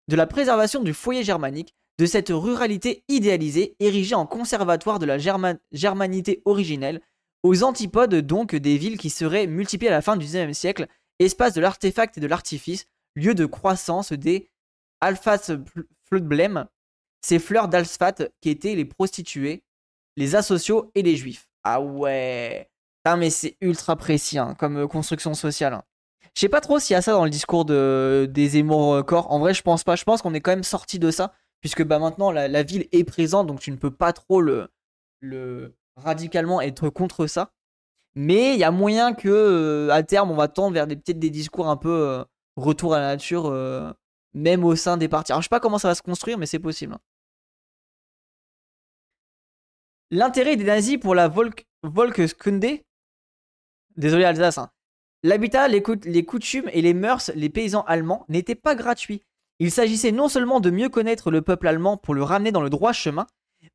de 0.07 0.15
la 0.15 0.27
préservation 0.27 0.83
du 0.83 0.93
foyer 0.93 1.23
germanique, 1.23 1.73
de 1.99 2.05
cette 2.05 2.29
ruralité 2.29 3.03
idéalisée 3.07 3.75
érigée 3.79 4.15
en 4.15 4.25
conservatoire 4.25 4.99
de 4.99 5.05
la 5.05 5.17
germanité 5.71 6.41
originelle, 6.45 7.01
aux 7.43 7.63
antipodes 7.63 8.15
donc 8.15 8.55
des 8.55 8.77
villes 8.77 8.97
qui 8.97 9.09
seraient 9.09 9.47
multipliées 9.47 9.89
à 9.89 9.95
la 9.95 10.01
fin 10.01 10.17
du 10.17 10.25
XIXe 10.25 10.57
siècle, 10.57 10.87
espace 11.19 11.53
de 11.53 11.61
l'artefact 11.61 12.17
et 12.17 12.21
de 12.21 12.27
l'artifice, 12.27 12.87
lieu 13.15 13.33
de 13.33 13.45
croissance 13.45 14.13
des 14.13 14.49
Alphas-Flutblem, 15.01 16.67
ces 17.21 17.39
fleurs 17.39 17.67
d'Alsfat 17.67 18.29
qui 18.41 18.49
étaient 18.49 18.75
les 18.75 18.85
prostituées, 18.85 19.63
les 20.15 20.35
asociaux 20.35 20.91
et 20.95 21.01
les 21.01 21.15
juifs. 21.15 21.49
Ah 21.63 21.81
ouais. 21.81 22.69
Ah 23.05 23.15
mais 23.15 23.29
c'est 23.29 23.57
ultra 23.61 23.95
précis 23.95 24.37
hein, 24.37 24.55
comme 24.55 24.77
euh, 24.77 24.87
construction 24.87 25.33
sociale. 25.33 25.73
Hein. 25.73 25.83
Je 26.35 26.41
sais 26.41 26.49
pas 26.49 26.61
trop 26.61 26.77
s'il 26.79 26.93
y 26.93 26.97
a 26.97 27.01
ça 27.01 27.13
dans 27.13 27.23
le 27.23 27.29
discours 27.29 27.65
de, 27.65 28.27
des 28.29 28.57
émours 28.57 29.03
corps. 29.05 29.31
En 29.31 29.39
vrai, 29.39 29.53
je 29.53 29.63
pense 29.63 29.83
pas. 29.83 29.95
Je 29.95 30.03
pense 30.03 30.21
qu'on 30.21 30.33
est 30.33 30.41
quand 30.41 30.51
même 30.51 30.63
sorti 30.63 30.99
de 30.99 31.09
ça. 31.09 31.33
Puisque 31.61 31.83
bah, 31.83 31.97
maintenant, 31.97 32.31
la, 32.31 32.63
ville 32.63 32.87
est 32.91 33.03
présente. 33.03 33.47
Donc 33.47 33.59
tu 33.59 33.71
ne 33.71 33.77
peux 33.77 33.89
pas 33.91 34.13
trop 34.13 34.41
le 34.41 34.69
radicalement 35.95 36.61
être 36.61 36.89
contre 36.89 37.25
ça. 37.27 37.53
Mais 38.19 38.55
il 38.55 38.59
y 38.59 38.63
a 38.63 38.71
moyen 38.71 39.13
que 39.13 39.29
euh, 39.29 39.89
à 39.91 40.01
terme, 40.01 40.31
on 40.31 40.35
va 40.35 40.47
tendre 40.47 40.73
vers 40.73 40.87
des, 40.87 40.95
peut-être 40.95 41.19
des 41.19 41.29
discours 41.29 41.69
un 41.69 41.77
peu 41.77 41.89
euh, 41.89 42.23
retour 42.55 42.95
à 42.95 42.99
la 42.99 43.07
nature 43.09 43.53
même 44.33 44.63
au 44.63 44.75
sein 44.75 44.97
des 44.97 45.07
partis. 45.07 45.31
Alors 45.31 45.41
je 45.41 45.45
sais 45.45 45.49
pas 45.49 45.59
comment 45.59 45.77
ça 45.77 45.89
va 45.89 45.95
se 45.95 46.01
construire, 46.01 46.39
mais 46.39 46.47
c'est 46.47 46.59
possible. 46.59 46.97
L'intérêt 50.09 50.55
des 50.55 50.63
nazis 50.63 50.97
pour 50.97 51.13
la 51.13 51.27
Volk, 51.27 51.67
Volkskunde, 51.83 52.79
désolé 53.97 54.23
Alsace, 54.23 54.57
hein. 54.57 54.71
l'habitat, 55.21 55.67
les, 55.67 55.83
les 56.05 56.25
coutumes 56.25 56.69
et 56.71 56.81
les 56.81 56.95
mœurs, 56.95 57.29
les 57.35 57.49
paysans 57.49 57.83
allemands 57.83 58.25
n'étaient 58.29 58.55
pas 58.55 58.73
gratuits. 58.73 59.21
Il 59.59 59.71
s'agissait 59.71 60.11
non 60.11 60.27
seulement 60.27 60.59
de 60.59 60.71
mieux 60.71 60.89
connaître 60.89 61.29
le 61.29 61.41
peuple 61.43 61.67
allemand 61.67 61.97
pour 61.97 62.15
le 62.15 62.23
ramener 62.23 62.51
dans 62.51 62.61
le 62.61 62.69
droit 62.69 62.93
chemin, 62.93 63.27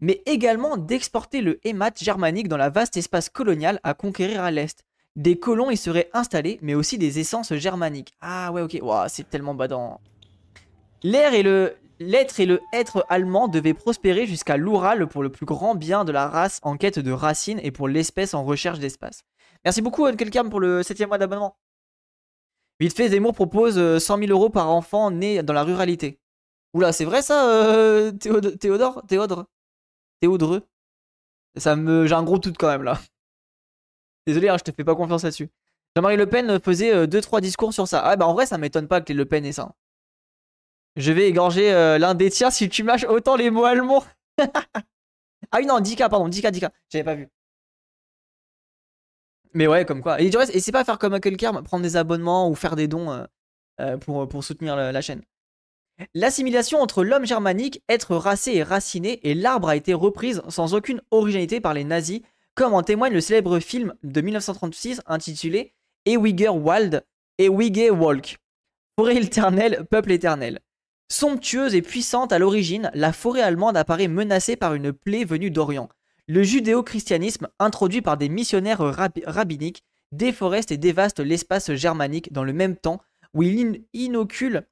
mais 0.02 0.20
également 0.26 0.76
d'exporter 0.76 1.40
le 1.40 1.60
hémat 1.66 1.92
germanique 1.96 2.48
dans 2.48 2.56
la 2.56 2.70
vaste 2.70 2.96
espace 2.96 3.30
colonial 3.30 3.78
à 3.84 3.94
conquérir 3.94 4.42
à 4.42 4.50
l'est. 4.50 4.84
Des 5.14 5.38
colons 5.38 5.70
y 5.70 5.76
seraient 5.76 6.10
installés, 6.12 6.58
mais 6.60 6.74
aussi 6.74 6.98
des 6.98 7.20
essences 7.20 7.54
germaniques. 7.54 8.12
Ah 8.20 8.50
ouais, 8.50 8.62
ok, 8.62 8.80
c'est 9.08 9.30
tellement 9.30 9.54
badant. 9.54 10.00
L'être 11.04 12.40
et 12.40 12.46
le 12.46 12.60
être 12.72 13.06
allemand 13.08 13.46
devaient 13.46 13.74
prospérer 13.74 14.26
jusqu'à 14.26 14.56
l'Oural 14.56 15.06
pour 15.06 15.22
le 15.22 15.28
plus 15.30 15.46
grand 15.46 15.76
bien 15.76 16.04
de 16.04 16.10
la 16.10 16.26
race 16.26 16.58
en 16.62 16.76
quête 16.76 16.98
de 16.98 17.12
racines 17.12 17.60
et 17.62 17.70
pour 17.70 17.86
l'espèce 17.86 18.34
en 18.34 18.42
recherche 18.42 18.80
d'espace. 18.80 19.22
Merci 19.64 19.82
beaucoup 19.82 20.10
quelqu'un 20.12 20.48
pour 20.48 20.58
le 20.58 20.82
7 20.82 21.06
mois 21.06 21.18
d'abonnement. 21.18 21.56
Vite 22.80 22.96
fait, 22.96 23.10
Zemmour 23.10 23.34
propose 23.34 23.74
100 23.74 23.78
euh, 24.16 24.26
000 24.26 24.32
euros 24.32 24.50
par 24.50 24.68
enfant 24.68 25.12
né 25.12 25.44
dans 25.44 25.52
la 25.52 25.62
ruralité. 25.62 26.18
Oula, 26.74 26.92
c'est 26.92 27.04
vrai 27.04 27.22
ça, 27.22 27.48
euh, 27.48 28.10
Théodore 28.10 29.02
Théodore 29.06 29.46
Théodre 30.22 30.62
Ça 31.56 31.76
me... 31.76 32.06
J'ai 32.06 32.14
un 32.14 32.22
gros 32.22 32.38
doute 32.38 32.56
quand 32.58 32.68
même 32.68 32.84
là. 32.84 32.98
Désolé, 34.26 34.48
hein, 34.48 34.56
je 34.58 34.62
te 34.64 34.70
fais 34.70 34.84
pas 34.84 34.94
confiance 34.94 35.24
là-dessus. 35.24 35.50
Jean-Marie 35.96 36.16
Le 36.16 36.26
Pen 36.26 36.60
faisait 36.60 37.06
2-3 37.06 37.36
euh, 37.36 37.40
discours 37.40 37.74
sur 37.74 37.86
ça. 37.86 38.00
Ah 38.04 38.16
bah 38.16 38.26
en 38.26 38.32
vrai, 38.32 38.46
ça 38.46 38.56
m'étonne 38.56 38.88
pas 38.88 39.00
que 39.00 39.08
les 39.08 39.14
Le 39.14 39.26
Pen 39.26 39.44
aient 39.44 39.52
ça. 39.52 39.74
Je 40.96 41.12
vais 41.12 41.28
égorger 41.28 41.72
euh, 41.72 41.98
l'un 41.98 42.14
des 42.14 42.30
tiens 42.30 42.50
si 42.50 42.68
tu 42.68 42.84
mâches 42.84 43.04
autant 43.04 43.36
les 43.36 43.50
mots 43.50 43.64
allemands. 43.64 44.04
ah 44.38 45.58
oui, 45.58 45.66
non, 45.66 45.80
10K, 45.80 46.08
pardon, 46.08 46.28
10K, 46.28 46.52
10K. 46.52 46.70
J'avais 46.90 47.04
pas 47.04 47.14
vu. 47.14 47.28
Mais 49.54 49.66
ouais, 49.66 49.84
comme 49.84 50.02
quoi. 50.02 50.20
Et 50.20 50.30
du 50.30 50.36
reste, 50.36 50.58
c'est 50.58 50.72
pas 50.72 50.84
faire 50.84 50.98
comme 50.98 51.18
quelqu'un, 51.20 51.52
prendre 51.62 51.82
des 51.82 51.96
abonnements 51.96 52.48
ou 52.48 52.54
faire 52.54 52.76
des 52.76 52.88
dons 52.88 53.10
euh, 53.10 53.24
euh, 53.80 53.96
pour, 53.98 54.28
pour 54.28 54.44
soutenir 54.44 54.76
la, 54.76 55.00
chaîne. 55.00 55.22
L'assimilation 56.14 56.80
entre 56.80 57.04
l'homme 57.04 57.26
germanique, 57.26 57.82
être 57.88 58.16
racé 58.16 58.52
et 58.52 58.62
raciné, 58.62 59.20
et 59.28 59.34
l'arbre 59.34 59.68
a 59.68 59.76
été 59.76 59.94
reprise 59.94 60.42
sans 60.48 60.74
aucune 60.74 61.00
originalité 61.10 61.60
par 61.60 61.74
les 61.74 61.84
nazis, 61.84 62.20
comme 62.54 62.74
en 62.74 62.82
témoigne 62.82 63.12
le 63.12 63.20
célèbre 63.20 63.58
film 63.60 63.94
de 64.02 64.20
1936 64.20 65.00
intitulé 65.06 65.74
Ewiger 66.04 66.48
Wald, 66.48 67.04
Ewige 67.38 67.90
Walk. 67.90 68.38
Forêt 68.98 69.16
éternelle, 69.16 69.86
peuple 69.90 70.12
éternel. 70.12 70.60
Somptueuse 71.10 71.74
et 71.74 71.82
puissante 71.82 72.32
à 72.32 72.38
l'origine, 72.38 72.90
la 72.94 73.12
forêt 73.12 73.42
allemande 73.42 73.76
apparaît 73.76 74.08
menacée 74.08 74.56
par 74.56 74.74
une 74.74 74.92
plaie 74.92 75.24
venue 75.24 75.50
d'Orient. 75.50 75.88
Le 76.26 76.42
judéo-christianisme, 76.42 77.48
introduit 77.58 78.02
par 78.02 78.16
des 78.16 78.28
missionnaires 78.28 78.80
rabbiniques, 79.26 79.82
déforeste 80.12 80.72
et 80.72 80.76
dévaste 80.76 81.20
l'espace 81.20 81.72
germanique 81.72 82.32
dans 82.32 82.44
le 82.44 82.52
même 82.52 82.76
temps 82.76 83.00
où 83.34 83.42
il 83.42 83.84
inocule 83.92 84.66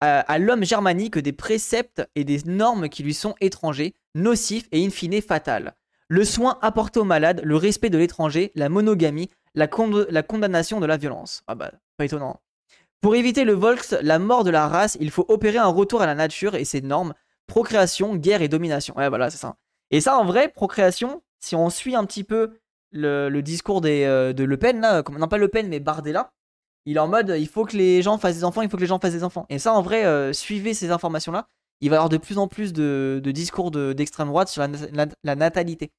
à, 0.00 0.38
l'homme 0.38 0.64
germanique 0.64 1.18
des 1.18 1.32
préceptes 1.32 2.08
et 2.14 2.24
des 2.24 2.42
normes 2.44 2.88
qui 2.88 3.02
lui 3.02 3.14
sont 3.14 3.34
étrangers, 3.40 3.94
nocifs 4.14 4.68
et 4.72 4.84
in 4.84 4.90
fine 4.90 5.20
fatals. 5.20 5.74
Le 6.08 6.24
soin 6.24 6.58
apporté 6.62 7.00
aux 7.00 7.04
malades, 7.04 7.40
le 7.44 7.56
respect 7.56 7.90
de 7.90 7.98
l'étranger, 7.98 8.52
la 8.54 8.68
monogamie, 8.68 9.30
la, 9.54 9.66
condamnation 9.66 10.80
de 10.80 10.86
la 10.86 10.96
violence. 10.96 11.42
Ah 11.46 11.54
bah, 11.54 11.72
pas 11.96 12.04
étonnant. 12.04 12.40
Pour 13.00 13.14
éviter 13.14 13.44
le 13.44 13.52
Volks, 13.52 13.94
la 14.02 14.18
mort 14.18 14.44
de 14.44 14.50
la 14.50 14.68
race, 14.68 14.96
il 15.00 15.10
faut 15.10 15.26
opérer 15.28 15.58
un 15.58 15.66
retour 15.66 16.02
à 16.02 16.06
la 16.06 16.14
nature 16.14 16.54
et 16.54 16.64
ses 16.64 16.80
normes, 16.80 17.14
procréation, 17.46 18.16
guerre 18.16 18.42
et 18.42 18.48
domination. 18.48 18.96
Ouais, 18.96 19.08
voilà, 19.08 19.30
c'est 19.30 19.38
ça. 19.38 19.56
Et 19.90 20.00
ça, 20.00 20.18
en 20.18 20.24
vrai, 20.24 20.48
procréation, 20.48 21.22
si 21.40 21.54
on 21.54 21.70
suit 21.70 21.94
un 21.94 22.04
petit 22.04 22.24
peu 22.24 22.58
le, 22.92 23.40
discours 23.40 23.82
euh, 23.84 24.32
de 24.32 24.44
Le 24.44 24.56
Pen, 24.56 24.80
là, 24.80 25.02
non 25.10 25.28
pas 25.28 25.38
Le 25.38 25.48
Pen, 25.48 25.68
mais 25.68 25.80
Bardella, 25.80 26.32
il 26.88 26.96
est 26.96 27.00
en 27.00 27.08
mode 27.08 27.34
il 27.38 27.46
faut 27.46 27.66
que 27.66 27.76
les 27.76 28.00
gens 28.00 28.16
fassent 28.16 28.36
des 28.36 28.44
enfants, 28.44 28.62
il 28.62 28.70
faut 28.70 28.78
que 28.78 28.82
les 28.82 28.88
gens 28.88 28.98
fassent 28.98 29.12
des 29.12 29.22
enfants. 29.22 29.44
Et 29.50 29.58
ça, 29.58 29.74
en 29.74 29.82
vrai, 29.82 30.06
euh, 30.06 30.32
suivez 30.32 30.72
ces 30.72 30.90
informations-là. 30.90 31.46
Il 31.82 31.90
va 31.90 31.96
y 31.96 31.98
avoir 31.98 32.08
de 32.08 32.16
plus 32.16 32.38
en 32.38 32.48
plus 32.48 32.72
de, 32.72 33.20
discours 33.26 33.70
d'extrême 33.70 34.28
droite 34.28 34.48
sur 34.48 34.66
la, 35.22 35.36
natalité. 35.36 35.92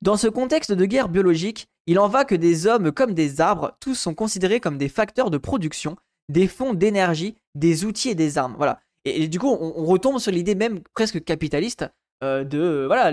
Dans 0.00 0.16
ce 0.16 0.28
contexte 0.28 0.70
de 0.70 0.84
guerre 0.84 1.08
biologique, 1.08 1.66
il 1.86 1.98
en 1.98 2.06
va 2.06 2.24
que 2.24 2.36
des 2.36 2.68
hommes 2.68 2.92
comme 2.92 3.14
des 3.14 3.40
arbres, 3.40 3.76
tous 3.80 3.96
sont 3.96 4.14
considérés 4.14 4.60
comme 4.60 4.78
des 4.78 4.88
facteurs 4.88 5.30
de 5.30 5.38
production, 5.38 5.96
des 6.28 6.46
fonds 6.46 6.72
d'énergie, 6.72 7.36
des 7.56 7.84
outils 7.84 8.10
et 8.10 8.14
des 8.14 8.38
armes. 8.38 8.54
Voilà. 8.56 8.78
Et, 9.04 9.26
du 9.26 9.40
coup, 9.40 9.48
on, 9.48 9.84
retombe 9.84 10.20
sur 10.20 10.30
l'idée 10.30 10.54
même 10.54 10.80
presque 10.94 11.22
capitaliste 11.24 11.84
euh, 12.22 12.44
de 12.44 12.84
voilà, 12.86 13.10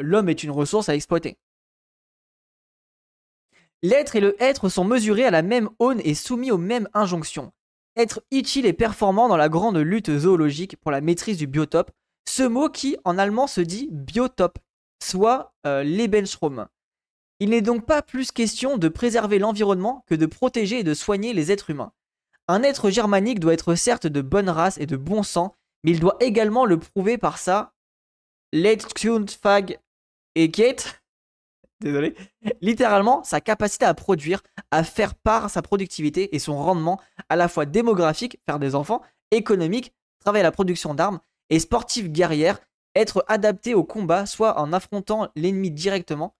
l'homme 0.00 0.28
est 0.28 0.44
une 0.44 0.52
ressource 0.52 0.88
à 0.88 0.94
exploiter. 0.94 1.36
L'être 3.82 4.16
et 4.16 4.20
le 4.20 4.40
être 4.42 4.68
sont 4.68 4.84
mesurés 4.84 5.24
à 5.24 5.30
la 5.30 5.42
même 5.42 5.68
aune 5.78 6.00
et 6.04 6.14
soumis 6.14 6.50
aux 6.50 6.58
mêmes 6.58 6.88
injonctions. 6.94 7.52
Être 7.96 8.22
utile 8.30 8.66
et 8.66 8.72
performant 8.72 9.28
dans 9.28 9.36
la 9.36 9.48
grande 9.48 9.78
lutte 9.78 10.16
zoologique 10.18 10.76
pour 10.76 10.90
la 10.90 11.00
maîtrise 11.00 11.38
du 11.38 11.46
biotope, 11.46 11.90
ce 12.28 12.42
mot 12.42 12.68
qui 12.68 12.96
en 13.04 13.18
allemand 13.18 13.46
se 13.46 13.60
dit 13.60 13.88
biotope, 13.90 14.58
soit 15.02 15.54
euh, 15.66 15.82
Lebensraum. 15.82 16.66
Il 17.38 17.50
n'est 17.50 17.62
donc 17.62 17.84
pas 17.86 18.02
plus 18.02 18.32
question 18.32 18.78
de 18.78 18.88
préserver 18.88 19.38
l'environnement 19.38 20.04
que 20.06 20.14
de 20.14 20.26
protéger 20.26 20.80
et 20.80 20.84
de 20.84 20.94
soigner 20.94 21.34
les 21.34 21.52
êtres 21.52 21.70
humains. 21.70 21.92
Un 22.48 22.62
être 22.62 22.90
germanique 22.90 23.40
doit 23.40 23.54
être 23.54 23.74
certes 23.74 24.06
de 24.06 24.22
bonne 24.22 24.48
race 24.48 24.78
et 24.78 24.86
de 24.86 24.96
bon 24.96 25.22
sang, 25.22 25.54
mais 25.84 25.90
il 25.90 26.00
doit 26.00 26.16
également 26.20 26.64
le 26.64 26.78
prouver 26.78 27.18
par 27.18 27.38
sa 27.38 27.72
et 30.34 30.50
désolé, 31.80 32.14
littéralement 32.60 33.22
sa 33.24 33.40
capacité 33.40 33.84
à 33.84 33.94
produire, 33.94 34.42
à 34.70 34.84
faire 34.84 35.14
part 35.14 35.50
sa 35.50 35.62
productivité 35.62 36.34
et 36.34 36.38
son 36.38 36.56
rendement 36.56 37.00
à 37.28 37.36
la 37.36 37.48
fois 37.48 37.66
démographique, 37.66 38.40
faire 38.46 38.58
des 38.58 38.74
enfants, 38.74 39.02
économique, 39.30 39.92
travailler 40.20 40.42
à 40.42 40.48
la 40.48 40.52
production 40.52 40.94
d'armes 40.94 41.20
et 41.50 41.58
sportif 41.58 42.10
guerrière, 42.10 42.58
être 42.94 43.24
adapté 43.28 43.74
au 43.74 43.84
combat 43.84 44.26
soit 44.26 44.58
en 44.58 44.72
affrontant 44.72 45.28
l'ennemi 45.36 45.70
directement 45.70 46.34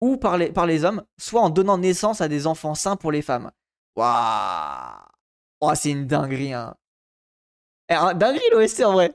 ou 0.00 0.18
par 0.18 0.36
les, 0.36 0.84
hommes, 0.84 1.02
soit 1.16 1.40
en 1.40 1.50
donnant 1.50 1.78
naissance 1.78 2.20
à 2.20 2.28
des 2.28 2.46
enfants 2.46 2.74
sains 2.74 2.96
pour 2.96 3.12
les 3.12 3.22
femmes. 3.22 3.50
Waouh 3.96 5.74
c'est 5.74 5.90
une 5.90 6.06
dinguerie, 6.06 6.52
hein. 6.52 6.76
Eh, 7.88 7.94
dinguerie 8.14 8.50
l'OST 8.52 8.84
en 8.84 8.92
vrai. 8.92 9.14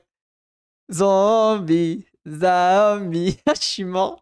Zombie, 0.90 2.06
zombie. 2.26 3.38
Je 3.54 3.60
suis 3.60 3.84
mort. 3.84 4.21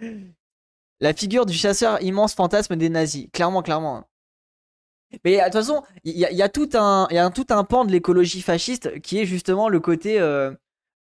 La 1.00 1.14
figure 1.14 1.46
du 1.46 1.54
chasseur 1.54 2.02
immense 2.02 2.34
fantasme 2.34 2.76
des 2.76 2.88
nazis. 2.88 3.28
Clairement, 3.32 3.62
clairement. 3.62 3.98
Hein. 3.98 4.04
Mais 5.24 5.38
de 5.38 5.44
toute 5.44 5.52
façon, 5.52 5.82
il 6.04 6.16
y, 6.16 6.42
a 6.42 6.48
tout 6.48 6.68
un, 6.74 7.08
y 7.10 7.18
a 7.18 7.30
tout 7.30 7.46
un 7.50 7.64
pan 7.64 7.84
de 7.84 7.92
l'écologie 7.92 8.42
fasciste 8.42 9.00
qui 9.00 9.18
est 9.18 9.24
justement 9.24 9.68
le 9.68 9.80
côté 9.80 10.20
euh, 10.20 10.52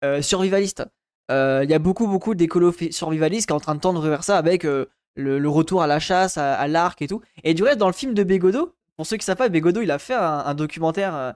euh, 0.04 0.20
survivaliste. 0.20 0.84
Euh, 1.30 1.62
il 1.64 1.70
y 1.70 1.74
a 1.74 1.78
beaucoup, 1.78 2.06
beaucoup 2.06 2.34
d'écolos 2.34 2.74
survivalistes 2.90 3.46
qui 3.46 3.52
sont 3.52 3.56
en 3.56 3.60
train 3.60 3.74
de 3.74 3.80
tendre 3.80 4.06
vers 4.06 4.24
ça 4.24 4.36
avec 4.36 4.64
le, 4.64 5.48
retour 5.48 5.82
à 5.82 5.86
la 5.86 6.00
chasse, 6.00 6.36
à, 6.36 6.68
l'arc 6.68 7.00
et 7.00 7.08
tout. 7.08 7.22
Et 7.44 7.54
du 7.54 7.62
reste, 7.62 7.78
dans 7.78 7.86
le 7.86 7.94
film 7.94 8.12
de 8.12 8.24
Bégodeau, 8.24 8.74
pour 8.96 9.06
ceux 9.06 9.16
qui 9.16 9.24
savent 9.24 9.36
pas, 9.36 9.48
Bégodeau, 9.48 9.80
il 9.80 9.90
a 9.90 9.98
fait 9.98 10.14
un, 10.14 10.54
documentaire 10.54 11.34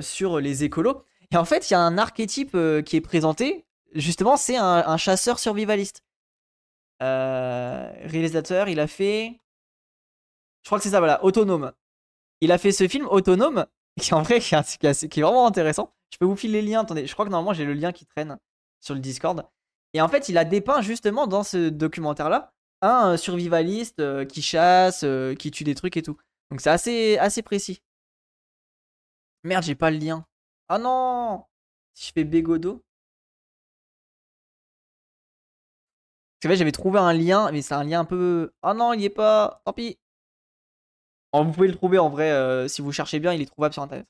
sur 0.00 0.40
les 0.40 0.64
écolos. 0.64 1.02
Et 1.30 1.36
en 1.38 1.46
fait, 1.46 1.70
il 1.70 1.72
y 1.72 1.76
a 1.76 1.80
un 1.80 1.96
archétype 1.96 2.56
qui 2.84 2.96
est 2.96 3.00
présenté. 3.00 3.64
Justement, 3.94 4.36
c'est 4.36 4.56
un 4.56 4.96
chasseur 4.98 5.38
survivaliste. 5.38 6.02
Euh, 7.02 7.90
réalisateur, 8.04 8.68
il 8.68 8.80
a 8.80 8.86
fait. 8.86 9.40
Je 10.62 10.68
crois 10.68 10.78
que 10.78 10.84
c'est 10.84 10.90
ça, 10.90 10.98
voilà, 10.98 11.22
Autonome. 11.24 11.72
Il 12.40 12.52
a 12.52 12.58
fait 12.58 12.72
ce 12.72 12.88
film 12.88 13.06
Autonome, 13.06 13.66
qui 14.00 14.14
en 14.14 14.22
vrai 14.22 14.38
est, 14.38 15.20
vraiment 15.20 15.46
intéressant. 15.46 15.94
Je 16.10 16.18
peux 16.18 16.26
vous 16.26 16.36
filer 16.36 16.62
les 16.62 16.70
liens, 16.70 16.82
attendez, 16.82 17.06
je 17.06 17.12
crois 17.12 17.24
que 17.24 17.30
normalement 17.30 17.54
j'ai 17.54 17.64
le 17.64 17.74
lien 17.74 17.92
qui 17.92 18.06
traîne 18.06 18.38
sur 18.80 18.94
le 18.94 19.00
Discord. 19.00 19.44
Et 19.94 20.00
en 20.00 20.08
fait, 20.08 20.28
il 20.28 20.38
a 20.38 20.44
dépeint 20.44 20.80
justement 20.80 21.26
dans 21.26 21.42
ce 21.42 21.68
documentaire-là 21.68 22.52
un 22.82 23.16
survivaliste 23.16 24.00
euh, 24.00 24.24
qui 24.24 24.42
chasse, 24.42 25.04
euh, 25.04 25.34
qui 25.34 25.50
tue 25.50 25.64
des 25.64 25.74
trucs 25.74 25.96
et 25.96 26.02
tout. 26.02 26.18
Donc 26.50 26.60
c'est 26.60 26.70
assez, 26.70 27.18
assez 27.18 27.42
précis. 27.42 27.82
Merde, 29.42 29.64
j'ai 29.64 29.74
pas 29.74 29.90
le 29.90 29.98
lien. 29.98 30.26
Ah 30.68 30.78
non 30.78 31.44
Si 31.94 32.08
je 32.08 32.12
fais 32.12 32.24
Bégodo. 32.24 32.84
J'avais 36.48 36.72
trouvé 36.72 36.98
un 36.98 37.12
lien, 37.12 37.50
mais 37.52 37.62
c'est 37.62 37.74
un 37.74 37.84
lien 37.84 38.00
un 38.00 38.04
peu. 38.04 38.52
Oh 38.62 38.74
non, 38.74 38.92
il 38.92 38.98
n'y 38.98 39.06
est 39.06 39.10
pas. 39.10 39.62
Tant 39.64 39.72
pis. 39.72 39.98
vous 41.32 41.52
pouvez 41.52 41.68
le 41.68 41.74
trouver 41.74 41.98
en 41.98 42.08
vrai, 42.10 42.30
euh, 42.30 42.68
si 42.68 42.82
vous 42.82 42.92
cherchez 42.92 43.18
bien, 43.20 43.32
il 43.32 43.42
est 43.42 43.46
trouvable 43.46 43.72
sur 43.72 43.82
internet. 43.82 44.06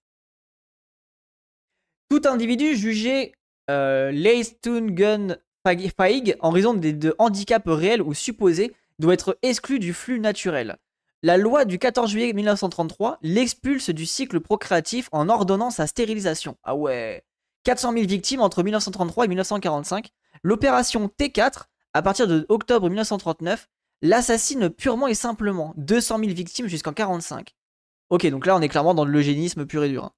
Tout 2.09 2.23
individu 2.27 2.77
jugé 2.77 3.33
euh, 3.71 4.11
Leistungen 4.11 5.39
Feig 5.67 6.37
en 6.41 6.51
raison 6.51 6.75
de, 6.75 6.91
de 6.91 7.15
handicaps 7.19 7.67
réels 7.67 8.03
ou 8.03 8.13
supposés 8.13 8.75
doit 8.99 9.15
être 9.15 9.39
exclu 9.43 9.79
du 9.79 9.95
flux 9.95 10.21
naturel. 10.21 10.77
La 11.23 11.39
loi 11.39 11.65
du 11.65 11.79
14 11.79 12.11
juillet 12.11 12.33
1933 12.35 13.19
l'expulse 13.23 13.89
du 13.89 14.05
cycle 14.05 14.41
procréatif 14.41 15.09
en 15.11 15.31
ordonnant 15.31 15.71
sa 15.71 15.87
stérilisation. 15.87 16.59
Ah 16.65 16.77
ouais 16.77 17.25
400 17.65 17.93
000 17.95 18.07
victimes 18.07 18.43
entre 18.43 18.63
1933 18.63 19.25
et 19.25 19.29
1945. 19.29 20.11
L'opération 20.43 21.11
T4 21.19 21.65
à 21.95 22.03
partir 22.03 22.27
de 22.27 22.45
octobre 22.49 22.89
1939, 22.89 23.69
l'assassine 24.03 24.69
purement 24.69 25.07
et 25.07 25.15
simplement 25.15 25.73
200 25.77 26.19
000 26.19 26.33
victimes 26.33 26.67
jusqu'en 26.67 26.93
45. 26.93 27.55
Ok, 28.11 28.27
donc 28.27 28.47
là 28.47 28.57
on 28.57 28.61
est 28.61 28.69
clairement 28.69 28.95
dans 28.95 29.05
l'eugénisme 29.05 29.65
pur 29.65 29.85
et 29.85 29.89
dur. 29.89 30.05
Hein. 30.05 30.13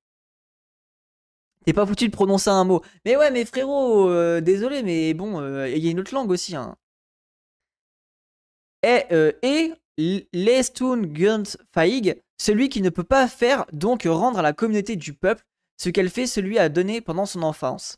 T'es 1.64 1.73
pas 1.73 1.87
foutu 1.87 2.06
de 2.06 2.12
prononcer 2.12 2.50
un 2.50 2.64
mot. 2.64 2.80
Mais 3.04 3.16
ouais, 3.16 3.30
mais 3.33 3.45
frérot, 3.45 4.09
euh, 4.09 4.40
désolé, 4.40 4.83
mais 4.85 5.14
bon, 5.14 5.40
euh, 5.40 5.68
il 5.68 5.85
y 5.85 5.88
a 5.88 5.90
une 5.90 5.99
autre 5.99 6.14
langue 6.14 6.30
aussi. 6.30 6.54
Hein. 6.54 6.76
Et, 8.85 9.02
euh, 9.11 9.33
et 9.42 9.73
Faig, 11.75 12.23
celui 12.38 12.68
qui 12.68 12.83
ne 12.83 12.90
peut 12.90 13.04
pas 13.04 13.26
faire, 13.26 13.66
donc 13.73 14.04
rendre 14.04 14.38
à 14.38 14.42
la 14.42 14.52
communauté 14.52 14.95
du 14.95 15.12
peuple 15.12 15.45
ce 15.76 15.90
qu'elle 15.90 16.11
fait 16.11 16.28
celui 16.28 16.59
à 16.59 16.68
donner 16.68 17.00
pendant 17.00 17.26
son 17.26 17.42
enfance. 17.42 17.97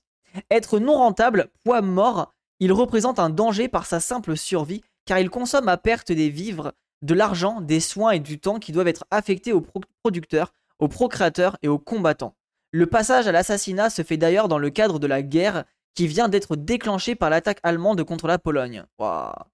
Être 0.50 0.78
non 0.78 0.94
rentable, 0.94 1.50
poids 1.62 1.82
mort, 1.82 2.32
il 2.60 2.72
représente 2.72 3.18
un 3.18 3.30
danger 3.30 3.68
par 3.68 3.86
sa 3.86 4.00
simple 4.00 4.36
survie, 4.36 4.82
car 5.04 5.18
il 5.18 5.30
consomme 5.30 5.68
à 5.68 5.76
perte 5.76 6.12
des 6.12 6.28
vivres, 6.28 6.72
de 7.02 7.14
l'argent, 7.14 7.60
des 7.60 7.80
soins 7.80 8.10
et 8.12 8.20
du 8.20 8.40
temps 8.40 8.58
qui 8.58 8.72
doivent 8.72 8.88
être 8.88 9.04
affectés 9.10 9.52
aux 9.52 9.64
producteurs, 10.02 10.52
aux 10.78 10.88
procréateurs 10.88 11.56
et 11.62 11.68
aux 11.68 11.78
combattants. 11.78 12.34
Le 12.70 12.86
passage 12.86 13.26
à 13.26 13.32
l'assassinat 13.32 13.90
se 13.90 14.02
fait 14.02 14.16
d'ailleurs 14.16 14.48
dans 14.48 14.58
le 14.58 14.70
cadre 14.70 14.98
de 14.98 15.06
la 15.06 15.22
guerre 15.22 15.64
qui 15.94 16.06
vient 16.06 16.28
d'être 16.28 16.56
déclenchée 16.56 17.14
par 17.14 17.30
l'attaque 17.30 17.60
allemande 17.62 18.04
contre 18.04 18.26
la 18.26 18.38
Pologne. 18.38 18.84
Ah 18.98 19.46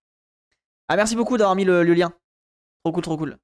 merci 0.90 1.16
beaucoup 1.16 1.36
d'avoir 1.36 1.56
mis 1.56 1.64
le, 1.64 1.82
lien. 1.84 2.12
Trop 2.82 2.92
cool, 2.92 3.02
trop 3.02 3.16
cool. 3.16 3.38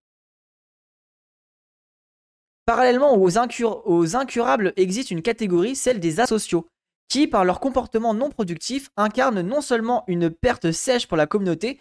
Parallèlement 2.67 3.17
aux, 3.17 3.31
aux 3.31 4.17
incurables 4.17 4.73
existe 4.77 5.11
une 5.11 5.23
catégorie, 5.23 5.77
celle 5.77 6.01
des 6.01 6.21
asociaux, 6.21 6.69
qui, 7.11 7.27
par 7.27 7.45
leur 7.45 7.61
comportement 7.61 8.15
non 8.15 8.31
productif, 8.31 8.89
incarnent 8.97 9.43
non 9.43 9.61
seulement 9.61 10.05
une 10.07 10.31
perte 10.31 10.71
sèche 10.71 11.09
pour 11.09 11.17
la 11.19 11.27
communauté, 11.27 11.81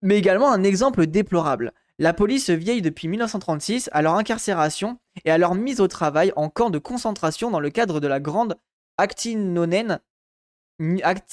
mais 0.00 0.16
également 0.16 0.50
un 0.50 0.62
exemple 0.62 1.06
déplorable. 1.06 1.72
La 1.98 2.14
police 2.14 2.50
vieille 2.50 2.80
depuis 2.80 3.08
1936 3.08 3.90
à 3.92 4.02
leur 4.02 4.14
incarcération 4.14 4.98
et 5.24 5.30
à 5.30 5.38
leur 5.38 5.54
mise 5.54 5.80
au 5.80 5.88
travail 5.88 6.32
en 6.36 6.48
camp 6.48 6.70
de 6.70 6.78
concentration 6.78 7.50
dans 7.50 7.60
le 7.60 7.70
cadre 7.70 8.00
de 8.00 8.06
la 8.06 8.20
grande 8.20 8.56
Actinonen, 8.98 9.98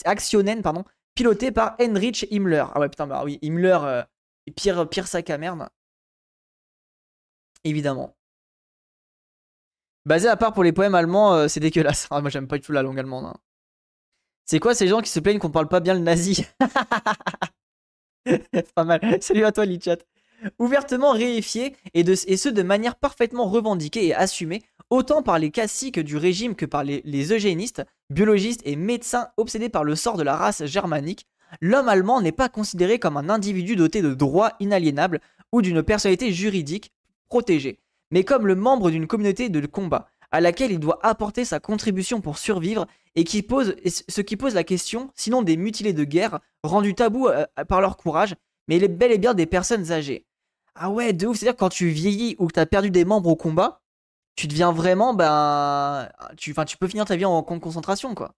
Actionen, 0.05 0.61
pardon, 0.61 0.83
pilotée 1.15 1.51
par 1.51 1.75
Heinrich 1.79 2.25
Himmler. 2.31 2.65
Ah 2.73 2.79
ouais, 2.79 2.89
putain, 2.89 3.05
bah 3.05 3.21
oui, 3.23 3.37
Himmler, 3.43 3.79
euh, 3.83 4.03
pire, 4.55 4.89
pire 4.89 5.07
sac 5.07 5.29
à 5.29 5.37
merde. 5.37 5.69
Évidemment. 7.63 8.15
Basé 10.05 10.27
à 10.27 10.35
part 10.35 10.53
pour 10.53 10.63
les 10.63 10.73
poèmes 10.73 10.95
allemands, 10.95 11.33
euh, 11.33 11.47
c'est 11.47 11.59
dégueulasse. 11.59 12.07
Ah, 12.11 12.21
moi, 12.21 12.29
j'aime 12.29 12.47
pas 12.47 12.57
du 12.57 12.61
tout 12.61 12.73
la 12.73 12.81
langue 12.81 12.99
allemande. 12.99 13.25
Hein. 13.25 13.35
C'est 14.45 14.59
quoi 14.59 14.75
ces 14.75 14.87
gens 14.87 15.01
qui 15.01 15.09
se 15.09 15.19
plaignent 15.19 15.39
qu'on 15.39 15.49
parle 15.49 15.69
pas 15.69 15.79
bien 15.79 15.93
le 15.93 16.01
nazi? 16.01 16.45
Pas 18.75 18.83
mal. 18.83 19.17
Salut 19.21 19.45
à 19.45 19.51
toi, 19.51 19.65
Lichat. 19.65 19.97
Ouvertement 20.59 21.11
réifié 21.11 21.75
et, 21.93 22.03
de, 22.03 22.13
et 22.27 22.37
ce 22.37 22.49
de 22.49 22.63
manière 22.63 22.95
parfaitement 22.95 23.45
revendiquée 23.45 24.07
et 24.07 24.13
assumée, 24.13 24.61
autant 24.89 25.23
par 25.23 25.39
les 25.39 25.51
classiques 25.51 25.99
du 25.99 26.17
régime 26.17 26.55
que 26.55 26.65
par 26.65 26.83
les, 26.83 27.31
eugénistes, 27.31 27.83
biologistes 28.09 28.61
et 28.65 28.75
médecins 28.75 29.29
obsédés 29.37 29.69
par 29.69 29.83
le 29.83 29.95
sort 29.95 30.17
de 30.17 30.23
la 30.23 30.35
race 30.35 30.65
germanique, 30.65 31.27
l'homme 31.61 31.87
allemand 31.87 32.21
n'est 32.21 32.33
pas 32.33 32.49
considéré 32.49 32.99
comme 32.99 33.17
un 33.17 33.29
individu 33.29 33.75
doté 33.75 34.01
de 34.01 34.13
droits 34.13 34.53
inaliénables 34.59 35.21
ou 35.51 35.61
d'une 35.61 35.83
personnalité 35.83 36.33
juridique 36.33 36.91
protégée, 37.29 37.79
mais 38.13 38.23
comme 38.23 38.45
le 38.45 38.53
membre 38.53 38.91
d'une 38.91 39.07
communauté 39.07 39.49
de 39.49 39.65
combat 39.65 40.07
à 40.29 40.39
laquelle 40.39 40.71
il 40.71 40.79
doit 40.79 40.99
apporter 41.01 41.45
sa 41.45 41.59
contribution 41.59 42.21
pour 42.21 42.37
survivre 42.37 42.85
et 43.15 43.23
qui 43.23 43.41
pose 43.41 43.75
ce 43.85 44.21
qui 44.21 44.37
pose 44.37 44.53
la 44.53 44.63
question, 44.63 45.11
sinon 45.15 45.41
des 45.41 45.57
mutilés 45.57 45.93
de 45.93 46.03
guerre 46.03 46.39
rendus 46.61 46.93
tabous 46.93 47.27
euh, 47.27 47.45
par 47.67 47.81
leur 47.81 47.97
courage, 47.97 48.35
mais 48.67 48.77
il 48.77 48.87
bel 48.87 49.11
et 49.11 49.17
bien 49.17 49.33
des 49.33 49.47
personnes 49.47 49.91
âgées. 49.91 50.27
Ah 50.75 50.91
ouais, 50.91 51.11
de 51.11 51.25
ouf, 51.25 51.37
c'est-à-dire 51.37 51.57
quand 51.57 51.69
tu 51.69 51.89
vieillis 51.89 52.35
ou 52.37 52.45
que 52.45 52.53
tu 52.53 52.59
as 52.59 52.67
perdu 52.67 52.91
des 52.91 53.03
membres 53.03 53.29
au 53.29 53.35
combat, 53.35 53.81
tu 54.35 54.47
deviens 54.47 54.71
vraiment, 54.71 55.15
ben. 55.15 56.07
Tu, 56.37 56.53
tu 56.67 56.77
peux 56.77 56.87
finir 56.87 57.05
ta 57.05 57.15
vie 57.15 57.25
en 57.25 57.41
camp 57.41 57.55
de 57.55 57.61
concentration, 57.61 58.13
quoi. 58.13 58.35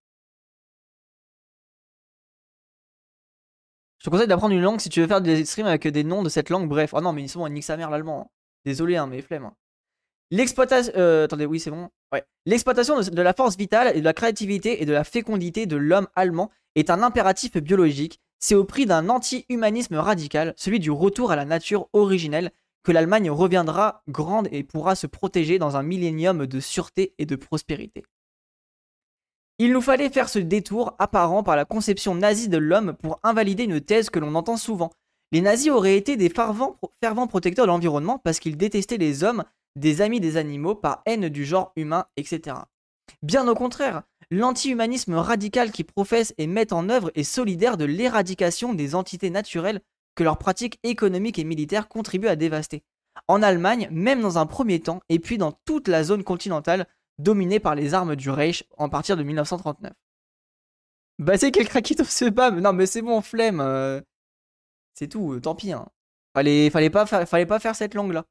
Je 3.99 4.05
te 4.05 4.09
conseille 4.09 4.27
d'apprendre 4.27 4.53
une 4.55 4.61
langue 4.61 4.79
si 4.79 4.89
tu 4.89 5.01
veux 5.01 5.07
faire 5.07 5.21
des 5.21 5.43
streams 5.43 5.67
avec 5.67 5.85
des 5.87 6.03
noms 6.05 6.23
de 6.23 6.29
cette 6.29 6.49
langue, 6.49 6.69
bref. 6.69 6.93
Oh 6.93 7.01
non, 7.01 7.11
mais 7.11 7.23
ils 7.23 7.29
sont 7.29 7.47
nique 7.49 7.63
sa 7.65 7.75
mère 7.75 7.89
l'allemand. 7.89 8.21
Hein. 8.21 8.31
Désolé, 8.65 8.97
hein, 8.97 9.07
mais 9.07 9.21
flemme. 9.21 9.45
Hein. 9.45 9.55
L'exploitation. 10.31 10.91
Euh, 10.95 11.27
de, 11.27 13.21
la 13.21 13.33
force 13.33 13.57
vitale 13.57 13.95
et 13.95 13.99
de 13.99 14.05
la 14.05 14.13
créativité 14.13 14.81
et 14.81 14.85
de 14.85 14.93
la 14.93 15.03
fécondité 15.03 15.65
de 15.65 15.75
l'homme 15.75 16.07
allemand 16.15 16.51
est 16.75 16.89
un 16.89 17.03
impératif 17.03 17.57
biologique. 17.57 18.19
C'est 18.39 18.55
au 18.55 18.65
prix 18.65 18.85
d'un 18.85 19.09
anti-humanisme 19.09 19.95
radical, 19.95 20.53
celui 20.57 20.79
du 20.79 20.91
retour 20.91 21.31
à 21.31 21.35
la 21.35 21.45
nature 21.45 21.87
originelle, 21.93 22.51
que 22.83 22.91
l'Allemagne 22.91 23.31
reviendra 23.31 24.03
grande 24.07 24.47
et 24.51 24.63
pourra 24.63 24.95
se 24.95 25.07
protéger 25.07 25.57
dans 25.57 25.75
un 25.75 25.83
millénium 25.83 26.45
de 26.45 26.59
sûreté 26.59 27.15
et 27.17 27.25
de 27.25 27.35
prospérité. 27.35 28.03
Il 29.57 29.71
nous 29.71 29.81
fallait 29.81 30.09
faire 30.09 30.29
ce 30.29 30.39
détour 30.39 30.95
apparent 30.99 31.41
par 31.41 31.55
la 31.55 31.65
conception 31.65 32.13
nazie 32.13 32.49
de 32.49 32.57
l'homme 32.57 32.93
pour 32.93 33.19
invalider 33.23 33.63
une 33.63 33.79
thèse 33.79 34.09
que 34.09 34.19
l'on 34.19 34.35
entend 34.35 34.57
souvent. 34.57 34.91
Les 35.31 35.41
nazis 35.41 35.71
auraient 35.71 35.97
été 35.97 36.17
des 36.17 36.29
fervents 36.29 37.27
protecteurs 37.27 37.65
de 37.65 37.71
l'environnement 37.71 38.19
parce 38.19 38.39
qu'ils 38.39 38.57
détestaient 38.57 38.97
les 38.97 39.23
hommes 39.23 39.43
des 39.75 40.01
amis 40.01 40.19
des 40.19 40.37
animaux 40.37 40.75
par 40.75 41.01
haine 41.05 41.29
du 41.29 41.45
genre 41.45 41.71
humain, 41.75 42.05
etc. 42.17 42.57
Bien 43.21 43.47
au 43.47 43.55
contraire, 43.55 44.03
l'anti-humanisme 44.31 45.15
radical 45.15 45.71
qui 45.71 45.83
professe 45.83 46.33
et 46.37 46.47
met 46.47 46.73
en 46.73 46.89
œuvre 46.89 47.11
est 47.15 47.23
solidaire 47.23 47.77
de 47.77 47.85
l'éradication 47.85 48.73
des 48.73 48.95
entités 48.95 49.29
naturelles 49.29 49.81
que 50.15 50.23
leurs 50.23 50.37
pratiques 50.37 50.79
économiques 50.83 51.39
et 51.39 51.43
militaires 51.43 51.87
contribuent 51.87 52.27
à 52.27 52.35
dévaster. 52.35 52.83
En 53.27 53.41
Allemagne, 53.41 53.87
même 53.91 54.21
dans 54.21 54.37
un 54.37 54.45
premier 54.45 54.79
temps, 54.79 55.01
et 55.09 55.19
puis 55.19 55.37
dans 55.37 55.51
toute 55.65 55.87
la 55.87 56.03
zone 56.03 56.23
continentale 56.23 56.87
dominée 57.17 57.59
par 57.59 57.75
les 57.75 57.93
armes 57.93 58.15
du 58.15 58.29
Reich 58.29 58.65
en 58.77 58.89
partir 58.89 59.17
de 59.17 59.23
1939. 59.23 59.93
Bah 61.17 61.37
c'est 61.37 61.51
quel 61.51 61.67
craquito 61.69 62.03
ce 62.03 62.25
bam 62.25 62.59
Non 62.59 62.73
mais 62.73 62.85
c'est 62.85 63.01
bon, 63.01 63.21
flemme. 63.21 63.61
Euh. 63.61 64.01
C'est 64.93 65.07
tout, 65.07 65.33
euh, 65.33 65.39
tant 65.39 65.55
pis. 65.55 65.71
Hein. 65.71 65.87
Fallait, 66.33 66.69
fallait, 66.69 66.89
pas 66.89 67.05
faire, 67.05 67.27
fallait 67.27 67.45
pas 67.45 67.59
faire 67.59 67.75
cette 67.75 67.93
langue 67.93 68.11
là. 68.11 68.25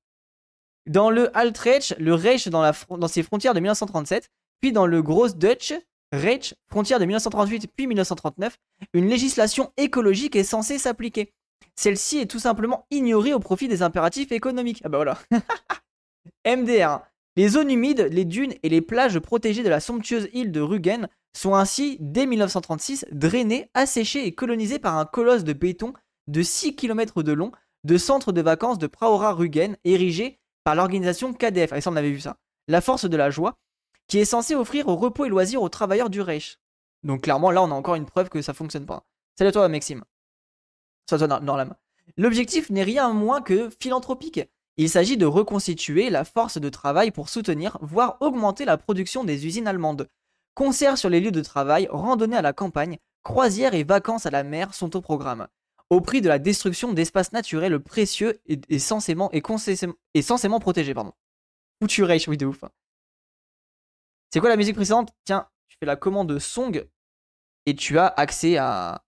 Dans 0.86 1.10
le 1.10 1.36
Altreich, 1.36 1.94
le 1.98 2.14
Reich 2.14 2.48
dans, 2.48 2.72
ses 3.08 3.22
frontières 3.22 3.54
de 3.54 3.60
1937, 3.60 4.30
puis 4.60 4.72
dans 4.72 4.86
le 4.86 5.02
Großdeutsche 5.02 5.74
Reich, 6.12 6.54
frontière 6.68 6.98
de 6.98 7.04
1938 7.04 7.70
puis 7.74 7.86
1939, 7.86 8.56
une 8.92 9.08
législation 9.08 9.72
écologique 9.76 10.36
est 10.36 10.44
censée 10.44 10.78
s'appliquer. 10.78 11.32
Celle-ci 11.74 12.18
est 12.18 12.30
tout 12.30 12.38
simplement 12.38 12.86
ignorée 12.90 13.34
au 13.34 13.40
profit 13.40 13.66
des 13.66 13.82
impératifs 13.82 14.30
économiques. 14.30 14.82
Ah 14.84 14.88
bah 14.88 14.98
voilà. 14.98 15.18
MDR. 16.46 17.00
Les 17.36 17.48
zones 17.48 17.70
humides, 17.70 18.08
les 18.12 18.24
dunes 18.24 18.54
et 18.62 18.68
les 18.68 18.80
plages 18.80 19.18
protégées 19.18 19.64
de 19.64 19.68
la 19.68 19.80
somptueuse 19.80 20.28
île 20.32 20.52
de 20.52 20.60
Rügen 20.60 21.08
sont 21.36 21.56
ainsi, 21.56 21.96
dès 21.98 22.26
1936, 22.26 23.06
drainées, 23.10 23.70
asséchées 23.74 24.26
et 24.26 24.34
colonisées 24.34 24.78
par 24.78 24.96
un 24.98 25.04
colosse 25.04 25.42
de 25.42 25.52
béton 25.52 25.94
de 26.28 26.42
6 26.42 26.76
km 26.76 27.24
de 27.24 27.32
long 27.32 27.50
de 27.82 27.98
centre 27.98 28.32
de 28.32 28.40
vacances 28.40 28.78
de 28.78 28.86
Praora-Rügen 28.86 29.76
érigé 29.84 30.40
par 30.64 30.74
l'organisation 30.74 31.32
KDF, 31.32 31.72
ah, 31.72 31.80
ça 31.80 31.90
on 31.90 31.96
avait 31.96 32.10
vu 32.10 32.20
ça, 32.20 32.36
la 32.68 32.80
force 32.80 33.04
de 33.04 33.16
la 33.16 33.30
joie, 33.30 33.54
qui 34.08 34.18
est 34.18 34.24
censée 34.24 34.54
offrir 34.54 34.88
au 34.88 34.96
repos 34.96 35.26
et 35.26 35.28
loisirs 35.28 35.62
aux 35.62 35.68
travailleurs 35.68 36.10
du 36.10 36.20
Reich. 36.20 36.58
Donc 37.02 37.22
clairement 37.22 37.50
là 37.50 37.62
on 37.62 37.70
a 37.70 37.74
encore 37.74 37.94
une 37.94 38.06
preuve 38.06 38.30
que 38.30 38.42
ça 38.42 38.54
fonctionne 38.54 38.86
pas. 38.86 39.04
Salut 39.38 39.48
à 39.48 39.52
toi 39.52 39.68
Maxime. 39.68 40.04
Soit 41.08 41.18
toi 41.18 41.40
Norlam. 41.40 41.74
L'objectif 42.16 42.70
n'est 42.70 42.82
rien 42.82 43.12
moins 43.12 43.42
que 43.42 43.70
philanthropique. 43.80 44.40
Il 44.76 44.90
s'agit 44.90 45.16
de 45.16 45.26
reconstituer 45.26 46.10
la 46.10 46.24
force 46.24 46.58
de 46.58 46.68
travail 46.68 47.10
pour 47.10 47.28
soutenir, 47.28 47.78
voire 47.80 48.16
augmenter 48.20 48.64
la 48.64 48.76
production 48.76 49.22
des 49.22 49.46
usines 49.46 49.68
allemandes. 49.68 50.08
Concerts 50.54 50.98
sur 50.98 51.10
les 51.10 51.20
lieux 51.20 51.30
de 51.30 51.42
travail, 51.42 51.88
randonnées 51.90 52.36
à 52.36 52.42
la 52.42 52.52
campagne, 52.52 52.98
croisières 53.22 53.74
et 53.74 53.84
vacances 53.84 54.26
à 54.26 54.30
la 54.30 54.42
mer 54.42 54.74
sont 54.74 54.96
au 54.96 55.00
programme 55.00 55.46
au 55.94 56.00
prix 56.00 56.20
de 56.20 56.28
la 56.28 56.38
destruction 56.38 56.92
d'espaces 56.92 57.32
naturels 57.32 57.78
précieux 57.78 58.40
et, 58.46 58.60
et, 58.68 58.78
censément 58.78 59.30
protégés. 60.60 60.94
Pardon. 60.94 61.12
Foutu 61.80 62.02
oui 62.02 62.36
de 62.36 62.46
ouf. 62.46 62.64
Hein. 62.64 62.70
C'est 64.32 64.40
quoi 64.40 64.48
la 64.48 64.56
musique 64.56 64.74
précédente? 64.74 65.12
Tiens, 65.24 65.48
tu 65.68 65.76
fais 65.78 65.86
la 65.86 65.96
commande 65.96 66.38
Song 66.38 66.84
et 67.66 67.76
tu 67.76 67.98
as 67.98 68.08
accès 68.08 68.56
à, 68.56 69.04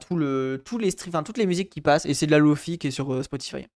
tous 0.00 0.16
les 0.16 0.58
toutes 0.62 1.38
les 1.38 1.46
musiques 1.46 1.70
qui 1.70 1.80
passent 1.80 2.06
et 2.06 2.14
c'est 2.14 2.26
de 2.26 2.30
la 2.30 2.38
Lofi 2.38 2.78
qui 2.78 2.88
est 2.88 2.90
sur 2.90 3.12
euh, 3.12 3.22
Spotify. 3.22 3.66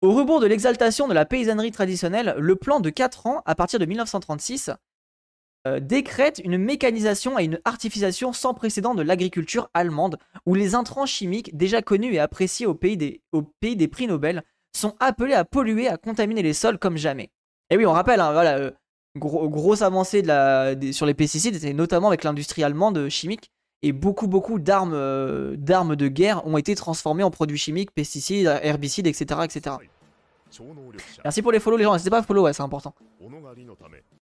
Au 0.00 0.12
rebours 0.12 0.40
de 0.40 0.46
l'exaltation 0.46 1.08
de 1.08 1.14
la 1.14 1.24
paysannerie 1.24 1.70
traditionnelle, 1.70 2.34
le 2.38 2.56
plan 2.56 2.80
de 2.80 2.90
4 2.90 3.26
ans 3.26 3.42
à 3.46 3.54
partir 3.54 3.78
de 3.78 3.86
1936 3.86 4.70
euh, 5.66 5.80
décrète 5.80 6.40
une 6.44 6.58
mécanisation 6.58 7.38
et 7.38 7.44
une 7.44 7.58
artificialisation 7.64 8.32
sans 8.32 8.52
précédent 8.52 8.94
de 8.94 9.02
l'agriculture 9.02 9.70
allemande, 9.72 10.18
où 10.44 10.54
les 10.54 10.74
intrants 10.74 11.06
chimiques 11.06 11.56
déjà 11.56 11.80
connus 11.80 12.14
et 12.14 12.18
appréciés 12.18 12.66
au 12.66 12.74
pays 12.74 12.98
des, 12.98 13.22
au 13.32 13.42
pays 13.42 13.74
des 13.74 13.88
prix 13.88 14.06
Nobel 14.06 14.42
sont 14.76 14.94
appelés 15.00 15.34
à 15.34 15.44
polluer, 15.44 15.88
à 15.88 15.96
contaminer 15.96 16.42
les 16.42 16.52
sols 16.52 16.78
comme 16.78 16.98
jamais. 16.98 17.30
Et 17.70 17.78
oui, 17.78 17.86
on 17.86 17.92
rappelle, 17.92 18.20
hein, 18.20 18.32
voilà, 18.32 18.58
euh, 18.58 18.70
grosse 19.16 19.82
avancée 19.82 20.22
sur 20.92 21.06
les 21.06 21.14
pesticides, 21.14 21.62
notamment 21.74 22.08
avec 22.08 22.24
l'industrie 22.24 22.62
allemande 22.62 23.08
chimique, 23.08 23.50
et 23.82 23.92
beaucoup, 23.92 24.26
beaucoup 24.26 24.58
d'armes, 24.58 24.94
euh, 24.94 25.56
de 25.56 26.08
guerre 26.08 26.46
ont 26.46 26.56
été 26.56 26.74
transformées 26.74 27.22
en 27.22 27.30
produits 27.30 27.58
chimiques, 27.58 27.90
pesticides, 27.90 28.46
herbicides, 28.62 29.06
etc. 29.06 29.40
etc. 29.44 29.76
Merci 31.24 31.42
pour 31.42 31.52
les 31.52 31.60
follow 31.60 31.76
les 31.76 31.84
gens, 31.84 31.92
n'hésitez 31.92 32.10
pas 32.10 32.18
à 32.18 32.22
follow, 32.22 32.42
ouais, 32.42 32.52
c'est 32.52 32.62
important. 32.62 32.94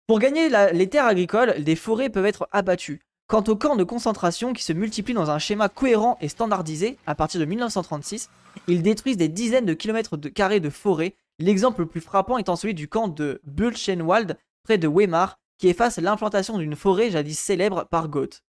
Pour 0.07 0.19
gagner 0.19 0.51
les 0.73 0.89
terres 0.89 1.07
agricoles, 1.07 1.63
des 1.63 1.77
forêts 1.77 2.11
peuvent 2.11 2.27
être 2.27 2.47
abattues. 2.53 3.01
Quant 3.27 3.43
aux 3.49 3.57
camps 3.57 3.77
de 3.77 3.85
concentration 3.85 4.53
qui 4.53 4.63
se 4.63 4.75
multiplient 4.75 5.15
dans 5.15 5.31
un 5.31 5.39
schéma 5.39 5.71
cohérent 5.71 6.19
et 6.21 6.29
standardisé 6.29 6.99
à 7.07 7.15
partir 7.15 7.41
de 7.41 7.47
1936, 7.47 8.29
ils 8.69 8.83
détruisent 8.83 9.17
des 9.17 9.29
dizaines 9.29 9.65
de 9.65 9.73
kilomètres 9.73 10.19
de 10.19 10.29
carrés 10.29 10.61
de 10.61 10.69
forêt. 10.69 11.15
L'exemple 11.39 11.81
le 11.81 11.87
plus 11.87 12.03
frappant 12.03 12.37
étant 12.37 12.55
celui 12.55 12.75
du 12.75 12.87
camp 12.87 13.09
de 13.09 13.41
Bulchenwald 13.45 14.37
près 14.63 14.77
de 14.77 14.89
Weimar 14.89 15.39
qui 15.59 15.69
efface 15.69 15.97
l'implantation 15.97 16.59
d'une 16.59 16.77
forêt 16.77 17.11
jadis 17.11 17.39
célèbre 17.39 17.87
par 17.91 18.09
Goethe. 18.09 18.43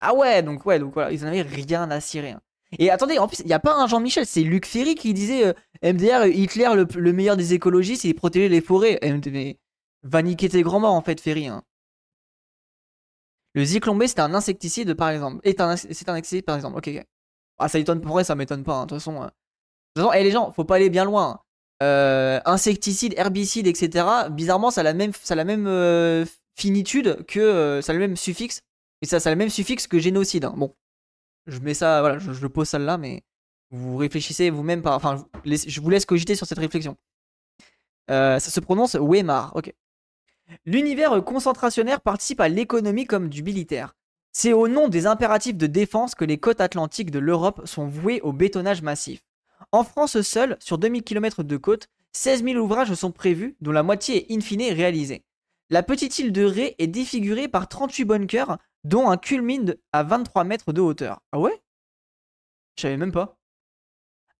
Ah 0.00 0.12
ouais, 0.12 0.42
donc 0.42 0.66
ouais, 0.66 0.80
donc 0.80 0.94
voilà, 0.94 1.12
ils 1.12 1.24
en 1.24 1.28
avaient 1.28 1.42
rien 1.42 1.88
à 1.92 2.00
cirer. 2.00 2.32
Hein. 2.32 2.40
Et 2.78 2.90
attendez, 2.90 3.18
en 3.18 3.28
plus, 3.28 3.40
il 3.40 3.46
n'y 3.46 3.52
a 3.52 3.60
pas 3.60 3.76
un 3.76 3.86
Jean-Michel, 3.86 4.26
c'est 4.26 4.42
Luc 4.42 4.66
Ferry 4.66 4.96
qui 4.96 5.14
disait 5.14 5.46
euh, 5.46 5.52
MDR, 5.92 6.26
Hitler, 6.26 6.68
le, 6.74 7.12
meilleur 7.12 7.36
des 7.36 7.54
écologistes, 7.54 8.02
il 8.04 8.14
protégeait 8.14 8.48
les 8.48 8.60
forêts. 8.60 8.98
Mais 9.30 9.56
va 10.06 10.22
niquer 10.22 10.48
tes 10.48 10.62
grands-morts 10.62 10.94
en 10.94 11.02
fait, 11.02 11.20
Ferry. 11.20 11.48
Hein. 11.48 11.62
Le 13.54 13.64
zyklon 13.64 13.96
B, 13.96 14.04
c'est 14.06 14.20
un 14.20 14.34
insecticide 14.34 14.94
par 14.94 15.10
exemple. 15.10 15.40
C'est 15.44 15.60
un, 15.60 15.68
insecticide 15.70 16.44
par 16.44 16.56
exemple. 16.56 16.78
Ok, 16.78 16.90
Ah, 17.58 17.68
ça 17.68 17.78
étonne 17.78 18.00
pour 18.00 18.12
vrai, 18.12 18.24
ça 18.24 18.34
m'étonne 18.34 18.64
pas. 18.64 18.74
Hein. 18.74 18.82
De 18.84 18.90
toute 18.90 18.98
façon, 18.98 19.22
euh. 19.22 19.26
de 19.26 19.30
toute 19.94 20.04
façon, 20.04 20.12
eh, 20.12 20.22
les 20.22 20.30
gens, 20.30 20.52
faut 20.52 20.64
pas 20.64 20.76
aller 20.76 20.90
bien 20.90 21.04
loin. 21.04 21.30
Hein. 21.30 21.40
Euh, 21.82 22.40
insecticide, 22.44 23.14
herbicide, 23.16 23.66
etc. 23.66 24.06
Bizarrement, 24.30 24.70
ça 24.70 24.80
a 24.80 24.84
la 24.84 24.94
même, 24.94 25.66
euh, 25.66 26.24
finitude 26.54 27.24
que. 27.26 27.80
ça 27.82 27.92
a 27.92 27.94
le 27.94 28.00
même 28.00 28.16
suffixe. 28.16 28.62
Et 29.02 29.06
ça, 29.06 29.20
ça 29.20 29.30
a 29.30 29.32
le 29.32 29.38
même 29.38 29.50
suffixe 29.50 29.86
que 29.86 29.98
génocide. 29.98 30.48
Bon. 30.56 30.74
Je 31.46 31.60
mets 31.60 31.74
ça, 31.74 32.00
voilà, 32.00 32.18
je, 32.18 32.32
je 32.32 32.46
pose 32.46 32.68
ça 32.68 32.78
là, 32.78 32.98
mais. 32.98 33.22
Vous 33.70 33.96
réfléchissez 33.96 34.50
vous-même 34.50 34.82
par. 34.82 34.94
Enfin, 34.94 35.26
je 35.44 35.80
vous 35.80 35.90
laisse 35.90 36.06
cogiter 36.06 36.36
sur 36.36 36.46
cette 36.46 36.58
réflexion. 36.58 36.96
Euh, 38.10 38.38
ça 38.38 38.50
se 38.50 38.60
prononce 38.60 38.94
Weimar. 38.94 39.54
Ok. 39.56 39.72
L'univers 40.64 41.24
concentrationnaire 41.24 42.00
participe 42.00 42.40
à 42.40 42.48
l'économie 42.48 43.06
comme 43.06 43.28
du 43.28 43.42
militaire. 43.42 43.94
C'est 44.32 44.52
au 44.52 44.68
nom 44.68 44.88
des 44.88 45.06
impératifs 45.06 45.56
de 45.56 45.66
défense 45.66 46.14
que 46.14 46.24
les 46.24 46.38
côtes 46.38 46.60
atlantiques 46.60 47.10
de 47.10 47.18
l'Europe 47.18 47.66
sont 47.66 47.86
vouées 47.86 48.20
au 48.20 48.32
bétonnage 48.32 48.82
massif. 48.82 49.22
En 49.72 49.82
France 49.82 50.20
seule, 50.20 50.56
sur 50.60 50.78
2000 50.78 51.02
km 51.02 51.42
de 51.42 51.56
côte, 51.56 51.88
16 52.12 52.44
000 52.44 52.56
ouvrages 52.56 52.94
sont 52.94 53.12
prévus, 53.12 53.56
dont 53.60 53.72
la 53.72 53.82
moitié 53.82 54.30
est 54.30 54.36
in 54.36 54.40
fine 54.40 54.72
réalisée. 54.72 55.24
La 55.70 55.82
petite 55.82 56.18
île 56.18 56.32
de 56.32 56.44
Ré 56.44 56.76
est 56.78 56.86
défigurée 56.86 57.48
par 57.48 57.68
38 57.68 58.04
bunkers, 58.04 58.58
dont 58.84 59.10
un 59.10 59.16
culmine 59.16 59.76
à 59.92 60.02
23 60.02 60.44
mètres 60.44 60.72
de 60.72 60.80
hauteur. 60.80 61.20
Ah 61.32 61.40
ouais? 61.40 61.62
Je 62.76 62.82
savais 62.82 62.96
même 62.96 63.12
pas. 63.12 63.38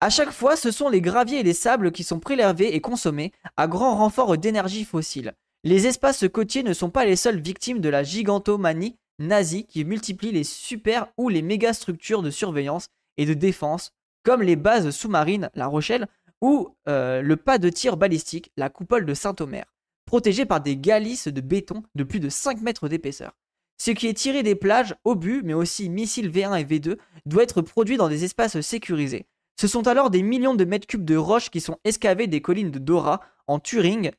À 0.00 0.10
chaque 0.10 0.30
fois, 0.30 0.56
ce 0.56 0.70
sont 0.70 0.88
les 0.88 1.00
graviers 1.00 1.40
et 1.40 1.42
les 1.42 1.54
sables 1.54 1.90
qui 1.90 2.04
sont 2.04 2.20
prélevés 2.20 2.74
et 2.74 2.80
consommés, 2.80 3.32
à 3.56 3.66
grand 3.66 3.96
renfort 3.96 4.36
d'énergie 4.36 4.84
fossile. 4.84 5.34
Les 5.66 5.88
espaces 5.88 6.26
côtiers 6.32 6.62
ne 6.62 6.72
sont 6.72 6.90
pas 6.90 7.04
les 7.04 7.16
seules 7.16 7.40
victimes 7.40 7.80
de 7.80 7.88
la 7.88 8.04
gigantomanie 8.04 8.94
nazie 9.18 9.66
qui 9.66 9.84
multiplie 9.84 10.30
les 10.30 10.44
super 10.44 11.08
ou 11.16 11.28
les 11.28 11.42
méga 11.42 11.72
structures 11.72 12.22
de 12.22 12.30
surveillance 12.30 12.86
et 13.16 13.26
de 13.26 13.34
défense, 13.34 13.90
comme 14.22 14.42
les 14.42 14.54
bases 14.54 14.90
sous-marines 14.90 15.50
La 15.54 15.66
Rochelle 15.66 16.06
ou 16.40 16.68
euh, 16.88 17.20
le 17.20 17.36
pas 17.36 17.58
de 17.58 17.68
tir 17.68 17.96
balistique, 17.96 18.52
la 18.56 18.70
coupole 18.70 19.06
de 19.06 19.12
Saint-Omer, 19.12 19.64
protégée 20.04 20.46
par 20.46 20.60
des 20.60 20.76
galices 20.76 21.26
de 21.26 21.40
béton 21.40 21.82
de 21.96 22.04
plus 22.04 22.20
de 22.20 22.28
5 22.28 22.60
mètres 22.60 22.88
d'épaisseur. 22.88 23.32
Ce 23.76 23.90
qui 23.90 24.06
est 24.06 24.14
tiré 24.14 24.44
des 24.44 24.54
plages, 24.54 24.94
obus, 25.02 25.42
mais 25.42 25.52
aussi 25.52 25.90
missiles 25.90 26.30
V1 26.30 26.60
et 26.60 26.64
V2, 26.64 26.96
doit 27.26 27.42
être 27.42 27.60
produit 27.60 27.96
dans 27.96 28.08
des 28.08 28.22
espaces 28.22 28.60
sécurisés, 28.60 29.26
ce 29.58 29.66
sont 29.66 29.88
alors 29.88 30.10
des 30.10 30.22
millions 30.22 30.54
de 30.54 30.66
mètres 30.66 30.86
cubes 30.86 31.04
de 31.04 31.16
roches 31.16 31.50
qui 31.50 31.60
sont 31.60 31.78
excavées 31.84 32.26
des 32.26 32.42
collines 32.42 32.70
de 32.70 32.78
Dora, 32.78 33.22
en 33.46 33.58
Turing, 33.58 34.10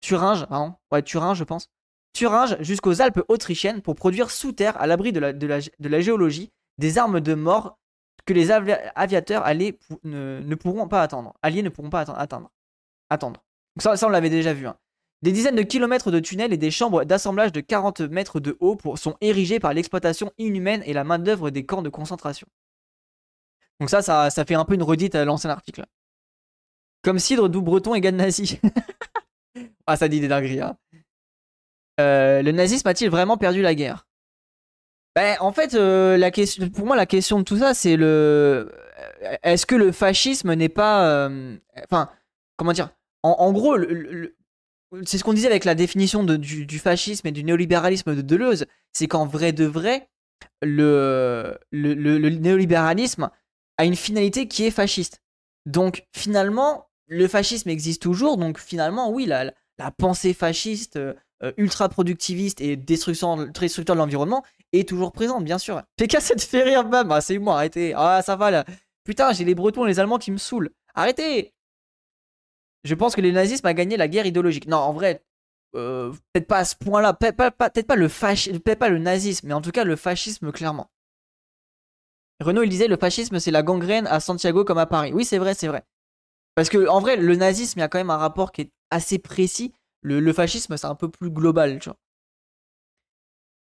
Thuringe, 0.00 0.46
pardon, 0.46 0.74
ouais, 0.92 1.02
Thuringe, 1.02 1.38
je 1.38 1.44
pense, 1.44 1.68
Thuringe 2.12 2.56
jusqu'aux 2.60 3.00
Alpes 3.00 3.22
autrichiennes 3.28 3.82
pour 3.82 3.94
produire 3.94 4.30
sous 4.30 4.52
terre, 4.52 4.80
à 4.80 4.86
l'abri 4.86 5.12
de 5.12 5.20
la, 5.20 6.00
géologie, 6.00 6.50
des 6.78 6.98
armes 6.98 7.20
de 7.20 7.34
mort 7.34 7.78
que 8.26 8.32
les 8.32 8.50
aviateurs 8.50 9.44
alliés 9.44 9.78
ne, 10.04 10.54
pourront 10.54 10.88
pas 10.88 11.02
attendre. 11.02 11.34
Alliés 11.42 11.62
ne 11.62 11.68
pourront 11.68 11.90
pas 11.90 12.00
attendre. 12.00 12.50
ça, 13.78 13.96
ça, 13.96 14.06
on 14.06 14.10
l'avait 14.10 14.30
déjà 14.30 14.52
vu. 14.52 14.66
Hein. 14.66 14.76
Des 15.22 15.32
dizaines 15.32 15.56
de 15.56 15.62
kilomètres 15.62 16.10
de 16.10 16.20
tunnels 16.20 16.52
et 16.52 16.56
des 16.56 16.70
chambres 16.70 17.04
d'assemblage 17.04 17.50
de 17.50 17.60
40 17.60 18.02
mètres 18.02 18.38
de 18.38 18.56
haut 18.60 18.78
sont 18.94 19.16
érigés 19.20 19.58
par 19.58 19.74
l'exploitation 19.74 20.32
inhumaine 20.38 20.82
et 20.86 20.92
la 20.92 21.02
main-d'œuvre 21.02 21.50
des 21.50 21.66
camps 21.66 21.82
de 21.82 21.88
concentration. 21.88 22.46
Donc 23.80 23.90
ça, 23.90 24.02
ça, 24.02 24.44
fait 24.44 24.54
un 24.54 24.64
peu 24.64 24.74
une 24.74 24.82
redite 24.82 25.14
à 25.14 25.24
l'ancien 25.24 25.50
article. 25.50 25.84
Comme 27.02 27.18
cidre, 27.18 27.48
doux 27.48 27.62
breton 27.62 27.94
égale 27.94 28.16
nazi. 28.16 28.60
ah, 29.88 29.96
ça 29.96 30.08
dit 30.08 30.20
des 30.20 30.28
dingueries. 30.28 30.60
Hein. 30.60 30.76
Euh, 31.98 32.42
le 32.42 32.52
nazisme 32.52 32.86
a-t-il 32.86 33.10
vraiment 33.10 33.38
perdu 33.38 33.62
la 33.62 33.74
guerre? 33.74 34.06
Ben, 35.16 35.36
En 35.40 35.50
fait, 35.50 35.74
euh, 35.74 36.18
la 36.18 36.30
question, 36.30 36.68
pour 36.68 36.84
moi, 36.84 36.94
la 36.94 37.06
question 37.06 37.38
de 37.38 37.44
tout 37.44 37.56
ça, 37.56 37.72
c'est 37.72 37.96
le. 37.96 38.06
Euh, 38.06 39.36
est-ce 39.42 39.64
que 39.64 39.74
le 39.74 39.90
fascisme 39.90 40.52
n'est 40.52 40.68
pas. 40.68 41.30
Enfin, 41.84 42.10
comment 42.56 42.72
dire? 42.72 42.90
En, 43.22 43.52
gros, 43.52 43.76
c'est 45.04 45.18
ce 45.18 45.24
qu'on 45.24 45.32
disait 45.32 45.48
avec 45.48 45.64
la 45.64 45.74
définition 45.74 46.22
du, 46.22 46.78
fascisme 46.78 47.26
et 47.26 47.32
du 47.32 47.42
néolibéralisme 47.42 48.14
de 48.14 48.22
Deleuze. 48.22 48.66
C'est 48.92 49.08
qu'en 49.08 49.26
vrai 49.26 49.52
de 49.52 49.64
vrai, 49.64 50.08
le, 50.62 51.58
le 51.72 52.28
néolibéralisme 52.28 53.30
a 53.78 53.84
une 53.84 53.96
finalité 53.96 54.48
qui 54.48 54.66
est 54.66 54.70
fasciste. 54.70 55.22
Donc 55.66 56.06
finalement, 56.14 56.88
le 57.06 57.26
fascisme 57.26 57.70
existe 57.70 58.02
toujours, 58.02 58.36
donc 58.36 58.58
finalement, 58.58 59.10
oui, 59.10 59.26
la, 59.26 59.52
la 59.78 59.90
pensée 59.90 60.34
fasciste, 60.34 60.96
euh, 60.96 61.14
euh, 61.42 61.52
ultra 61.56 61.88
productiviste 61.88 62.60
et 62.60 62.76
destructeur 62.76 63.36
de 63.36 63.92
l'environnement 63.92 64.44
est 64.72 64.88
toujours 64.88 65.12
présente, 65.12 65.44
bien 65.44 65.58
sûr. 65.58 65.82
PK, 65.96 66.20
ça 66.20 66.34
te 66.34 66.42
fait 66.42 66.62
rire, 66.62 66.84
bam, 66.84 67.10
ah, 67.12 67.20
c'est 67.20 67.38
moi, 67.38 67.54
arrêtez. 67.54 67.94
Ah, 67.96 68.22
ça 68.22 68.36
va 68.36 68.50
là. 68.50 68.64
Putain, 69.04 69.32
j'ai 69.32 69.44
les 69.44 69.54
Bretons 69.54 69.86
et 69.86 69.88
les 69.88 70.00
Allemands 70.00 70.18
qui 70.18 70.32
me 70.32 70.36
saoulent. 70.36 70.70
Arrêtez 70.94 71.54
Je 72.84 72.94
pense 72.94 73.14
que 73.14 73.20
le 73.20 73.30
nazisme 73.30 73.66
a 73.66 73.74
gagné 73.74 73.96
la 73.96 74.08
guerre 74.08 74.26
idéologique. 74.26 74.66
Non, 74.66 74.78
en 74.78 74.92
vrai, 74.92 75.22
euh, 75.76 76.12
peut-être 76.32 76.48
pas 76.48 76.58
à 76.58 76.64
ce 76.64 76.74
point-là, 76.76 77.14
peut-être 77.14 77.36
pas, 77.36 77.96
le 77.96 78.58
peut 78.58 78.74
pas 78.74 78.88
le 78.88 78.98
nazisme, 78.98 79.46
mais 79.46 79.54
en 79.54 79.60
tout 79.60 79.70
cas 79.70 79.84
le 79.84 79.96
fascisme, 79.96 80.50
clairement. 80.50 80.90
Renaud, 82.40 82.62
il 82.62 82.68
disait 82.68 82.88
le 82.88 82.96
fascisme, 82.96 83.38
c'est 83.38 83.50
la 83.50 83.62
gangrène 83.62 84.06
à 84.06 84.20
Santiago 84.20 84.64
comme 84.64 84.78
à 84.78 84.86
Paris. 84.86 85.12
Oui, 85.12 85.24
c'est 85.24 85.38
vrai, 85.38 85.54
c'est 85.54 85.68
vrai. 85.68 85.84
Parce 86.54 86.68
que, 86.68 86.88
en 86.88 87.00
vrai, 87.00 87.16
le 87.16 87.36
nazisme, 87.36 87.78
il 87.78 87.82
y 87.82 87.84
a 87.84 87.88
quand 87.88 87.98
même 87.98 88.10
un 88.10 88.16
rapport 88.16 88.52
qui 88.52 88.62
est 88.62 88.72
assez 88.90 89.18
précis. 89.18 89.72
Le, 90.02 90.32
fascisme, 90.32 90.76
c'est 90.76 90.86
un 90.86 90.94
peu 90.94 91.08
plus 91.08 91.30
global, 91.30 91.78
tu 91.78 91.88
vois. 91.88 91.98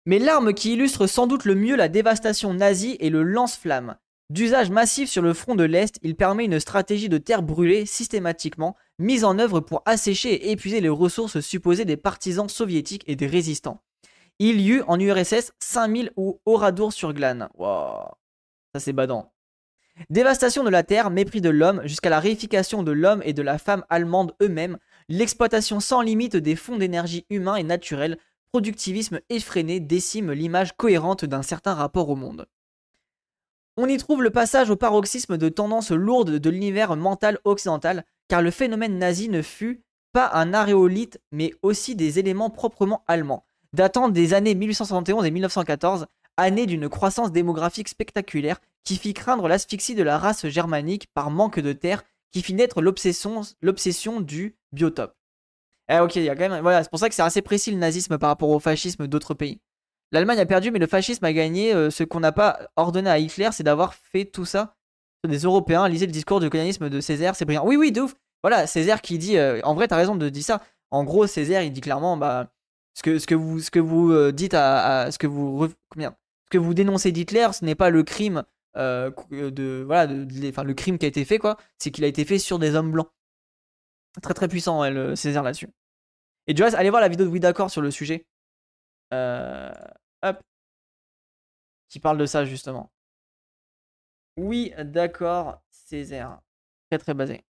Mais 0.07 0.19
l'arme 0.19 0.53
qui 0.53 0.73
illustre 0.73 1.07
sans 1.07 1.27
doute 1.27 1.45
le 1.45 1.55
mieux 1.55 1.77
la 1.77 1.89
dévastation 1.89 2.55
nazie 2.55 2.97
est 2.99 3.11
le 3.11 3.23
lance-flamme. 3.23 3.97
D'usage 4.31 4.71
massif 4.71 5.11
sur 5.11 5.23
le 5.23 5.35
front 5.35 5.55
de 5.55 5.63
l'Est, 5.63 5.99
il 6.03 6.17
permet 6.17 6.47
une 6.47 6.59
stratégie 6.59 7.09
de 7.09 7.19
terre 7.19 7.43
brûlée 7.43 7.87
systématiquement 7.87 8.77
mise 8.99 9.25
en 9.25 9.39
œuvre 9.39 9.61
pour 9.61 9.83
assécher 9.85 10.33
et 10.33 10.51
épuiser 10.53 10.81
les 10.81 10.89
ressources 10.89 11.41
supposées 11.41 11.85
des 11.85 11.97
partisans 11.97 12.49
soviétiques 12.49 13.05
et 13.07 13.15
des 13.15 13.27
résistants. 13.27 13.83
Il 14.39 14.61
y 14.61 14.71
eut 14.71 14.83
en 14.89 14.99
URSS 14.99 15.53
5000 15.61 16.13
ou 16.17 16.41
Oradour 16.47 16.93
sur 16.93 17.13
Glane. 17.13 17.49
Wow. 17.55 18.09
Ça, 18.75 18.81
c'est 18.81 18.93
badant. 18.93 19.33
Dévastation 20.09 20.65
de 20.65 20.71
la 20.71 20.83
terre, 20.83 21.11
mépris 21.11 21.41
de 21.41 21.51
l'homme, 21.51 21.83
jusqu'à 21.85 22.11
la 22.11 22.19
réification 22.19 22.83
de 22.83 22.93
l'homme 22.93 23.23
et 23.25 23.35
de 23.35 23.43
la 23.43 23.59
femme 23.59 23.85
allemande 23.91 24.35
eux-mêmes, 24.41 24.79
l'exploitation 25.13 25.79
sans 25.79 26.01
limite 26.01 26.37
des 26.37 26.57
fonds 26.57 26.79
d'énergie 26.79 27.27
humains 27.29 27.57
et 27.57 27.63
naturels, 27.63 28.17
productivisme 28.51 29.21
effréné 29.29 29.79
décime 29.79 30.33
l'image 30.33 30.75
cohérente 30.75 31.27
d'un 31.27 31.43
certain 31.43 31.75
rapport 31.75 32.09
au 32.09 32.17
monde. 32.17 32.47
On 33.77 33.87
y 33.89 33.99
trouve 33.99 34.23
le 34.23 34.31
passage 34.31 34.71
au 34.71 34.77
paroxysme 34.77 35.37
de 35.37 35.51
tendances 35.51 35.91
lourdes 35.91 36.39
de 36.39 36.51
l'univers 36.51 36.97
mental 36.97 37.39
occidental, 37.45 38.07
car 38.29 38.41
le 38.41 38.51
phénomène 38.51 38.99
nazi 38.99 39.29
ne 39.29 39.43
fut 39.43 39.83
pas 40.15 40.31
un 40.33 40.55
aréolite, 40.55 41.21
mais 41.31 41.53
aussi 41.61 41.95
des 41.95 42.19
éléments 42.19 42.51
proprement 42.51 43.05
allemands, 43.07 43.45
datant 43.75 44.09
des 44.09 44.33
années 44.33 44.55
1871 44.55 45.27
et 45.27 45.31
1914, 45.31 46.07
année 46.39 46.65
d'une 46.65 46.89
croissance 46.89 47.33
démographique 47.33 47.89
spectaculaire 47.89 48.61
qui 48.83 48.97
fit 48.97 49.13
craindre 49.13 49.47
l'asphyxie 49.47 49.95
de 49.95 50.03
la 50.03 50.17
race 50.17 50.47
germanique 50.49 51.09
par 51.13 51.31
manque 51.31 51.61
de 51.61 51.75
terre, 51.75 52.03
qui 52.33 52.43
fit 52.43 52.55
naître 52.55 52.81
l'obsession 52.83 54.21
du 54.21 54.57
biotope. 54.73 55.15
Eh 55.89 55.99
ok, 55.99 56.17
il 56.17 56.23
y 56.23 56.31
a 56.31 56.35
quand 56.35 56.49
même. 56.49 56.63
Voilà, 56.63 56.83
c'est 56.83 56.91
pour 56.91 56.99
ça 56.99 57.09
que 57.09 57.15
c'est 57.15 57.23
assez 57.23 57.43
précis 57.43 57.71
le 57.71 57.77
nazisme 57.77 58.19
par 58.19 58.31
rapport 58.31 58.49
au 58.49 58.59
fascisme 58.59 59.07
d'autres 59.07 59.35
pays. 59.35 59.61
L'Allemagne 60.11 60.41
a 60.41 60.47
perdu, 60.47 60.71
mais 60.71 60.79
le 60.79 60.87
fascisme 60.87 61.25
a 61.25 61.33
gagné. 61.33 61.75
Euh, 61.75 61.91
ce 61.91 62.05
qu'on 62.05 62.21
n'a 62.21 62.33
pas 62.33 62.61
ordonné 62.77 63.11
à 63.11 63.19
Hitler, 63.19 63.51
c'est 63.53 63.63
d'avoir 63.63 63.95
fait 63.95 64.25
tout 64.25 64.45
ça. 64.45 64.77
Des 65.27 65.39
Européens, 65.39 65.89
lisez 65.89 66.07
le 66.07 66.13
discours 66.13 66.41
du 66.41 66.51
colonialisme 66.51 66.89
de 66.89 67.01
Césaire, 67.01 67.37
c'est 67.37 67.45
brillant. 67.45 67.65
Oui, 67.65 67.77
oui, 67.77 67.93
de 67.93 68.01
ouf. 68.01 68.15
Voilà, 68.43 68.67
Césaire 68.67 69.03
qui 69.03 69.19
dit. 69.19 69.37
Euh, 69.37 69.61
en 69.65 69.75
vrai, 69.75 69.87
t'as 69.87 69.97
raison 69.97 70.17
de 70.17 70.29
dire 70.29 70.45
ça. 70.45 70.63
En 70.91 71.05
gros, 71.05 71.27
Césaire, 71.27 71.63
il 71.63 71.73
dit 71.73 71.81
clairement, 71.81 72.17
bah, 72.17 72.53
ce 72.95 73.03
que, 73.03 73.19
ce 73.19 73.35
vous, 73.35 73.61
ce 73.61 73.71
que 73.71 73.79
vous 73.79 74.13
euh, 74.13 74.33
dites 74.33 74.55
à, 74.55 75.11
ce 75.11 75.19
que 75.19 75.27
vous, 75.27 75.69
combien, 75.89 76.15
que 76.51 76.59
vous 76.59 76.75
dénoncez 76.75 77.13
d'Hitler, 77.13 77.49
ce 77.53 77.65
n'est 77.65 77.75
pas 77.75 77.91
le 77.91 78.03
crime 78.03 78.45
euh, 78.77 79.11
de 79.31 79.83
voilà, 79.87 80.07
de, 80.07 80.63
le 80.63 80.75
crime 80.75 80.99
qui 80.99 81.05
a 81.05 81.09
été 81.09 81.25
fait 81.25 81.39
quoi, 81.39 81.57
c'est 81.79 81.91
qu'il 81.91 82.05
a 82.05 82.07
été 82.07 82.25
fait 82.25 82.39
sur 82.39 82.59
des 82.59 82.75
hommes 82.75 82.93
blancs. 82.93 83.11
Très 84.23 84.35
très 84.35 84.49
puissant 84.49 84.85
elle, 84.85 84.97
euh, 84.97 85.17
Césaire 85.17 85.43
là-dessus. 85.43 85.69
Et 86.47 86.55
du 86.55 86.63
reste, 86.63 86.77
allez 86.77 86.91
voir 86.91 87.01
la 87.03 87.09
vidéo 87.09 87.27
de 87.27 87.31
Oui 87.31 87.41
d'accord 87.41 87.71
sur 87.71 87.83
le 87.83 87.91
sujet. 87.91 88.27
Euh, 89.13 89.71
hop. 90.23 90.41
Qui 91.89 92.01
parle 92.01 92.19
de 92.19 92.27
ça 92.27 92.45
justement. 92.45 92.91
Oui, 94.39 94.73
d'accord, 94.79 95.63
Césaire. 95.71 96.41
Très 96.91 96.99
très 96.99 97.15
basé. 97.15 97.45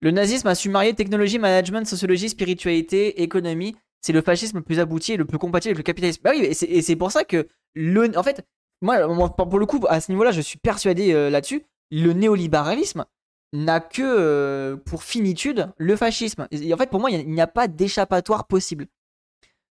Le 0.00 0.10
nazisme 0.10 0.48
a 0.48 0.56
su 0.56 0.68
marier 0.68 0.94
technologie, 0.94 1.38
management, 1.38 1.86
sociologie, 1.86 2.28
spiritualité, 2.28 3.22
économie 3.22 3.76
c'est 4.02 4.12
le 4.12 4.20
fascisme 4.20 4.58
le 4.58 4.62
plus 4.62 4.80
abouti 4.80 5.12
et 5.12 5.16
le 5.16 5.24
plus 5.24 5.38
compatible 5.38 5.70
avec 5.70 5.78
le 5.78 5.84
capitalisme. 5.84 6.20
Bah 6.22 6.32
oui, 6.34 6.44
et 6.44 6.82
c'est 6.82 6.96
pour 6.96 7.12
ça 7.12 7.24
que, 7.24 7.48
le, 7.74 8.16
en 8.18 8.22
fait, 8.22 8.44
moi, 8.82 9.34
pour 9.34 9.58
le 9.58 9.66
coup, 9.66 9.80
à 9.88 10.00
ce 10.00 10.10
niveau-là, 10.12 10.32
je 10.32 10.40
suis 10.40 10.58
persuadé 10.58 11.12
euh, 11.12 11.30
là-dessus, 11.30 11.64
le 11.90 12.12
néolibéralisme 12.12 13.04
n'a 13.52 13.80
que 13.80 14.02
euh, 14.02 14.76
pour 14.76 15.04
finitude 15.04 15.72
le 15.76 15.96
fascisme. 15.96 16.48
Et 16.50 16.72
en 16.72 16.76
fait, 16.76 16.90
pour 16.90 17.00
moi, 17.00 17.10
il 17.10 17.30
n'y 17.30 17.40
a, 17.40 17.46
pas 17.46 17.68
d'échappatoire 17.68 18.46
possible. 18.46 18.86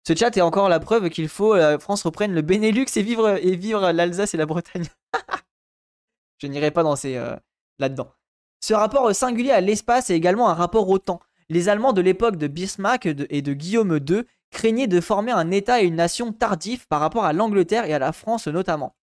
Ce 0.07 0.15
chat 0.15 0.37
est 0.37 0.43
encore 0.43 0.69
la 0.69 0.81
preuve 0.81 1.11
qu'il 1.11 1.29
faut 1.29 1.53
que 1.53 1.59
la 1.59 1.79
France 1.79 2.05
reprenne 2.05 2.33
le 2.33 2.43
Benelux 2.43 2.87
et 2.97 3.03
vivre, 3.03 3.39
et 3.43 3.57
vivre 3.57 3.91
l'Alsace 3.93 4.35
et 4.35 4.37
la 4.37 4.47
Bretagne. 4.47 4.87
je 6.39 6.47
n'irai 6.47 6.71
pas 6.71 6.83
dans 6.83 6.97
ces 6.97 7.17
euh, 7.17 7.37
là-dedans. 7.79 8.13
Ce 8.61 8.75
rapport 8.75 9.15
singulier 9.15 9.53
à 9.53 9.61
l'espace 9.61 10.11
est 10.11 10.17
également 10.17 10.49
un 10.49 10.55
rapport 10.55 10.89
au 10.89 10.99
temps 10.99 11.21
les 11.51 11.69
Allemands 11.69 11.93
de 11.93 12.01
l'époque 12.01 12.37
de 12.37 12.47
Bismarck 12.47 13.07
et 13.07 13.43
de 13.43 13.53
Guillaume 13.53 13.99
II 14.09 14.23
craignaient 14.51 14.87
de 14.87 15.01
former 15.01 15.33
un 15.33 15.51
État 15.51 15.83
et 15.83 15.87
une 15.87 15.97
nation 15.97 16.33
tardifs 16.33 16.87
par 16.87 17.01
rapport 17.01 17.25
à 17.25 17.33
l'Angleterre 17.33 17.85
et 17.85 17.95
à 17.95 17.99
la 17.99 18.13
France 18.13 18.49
notamment. 18.49 18.95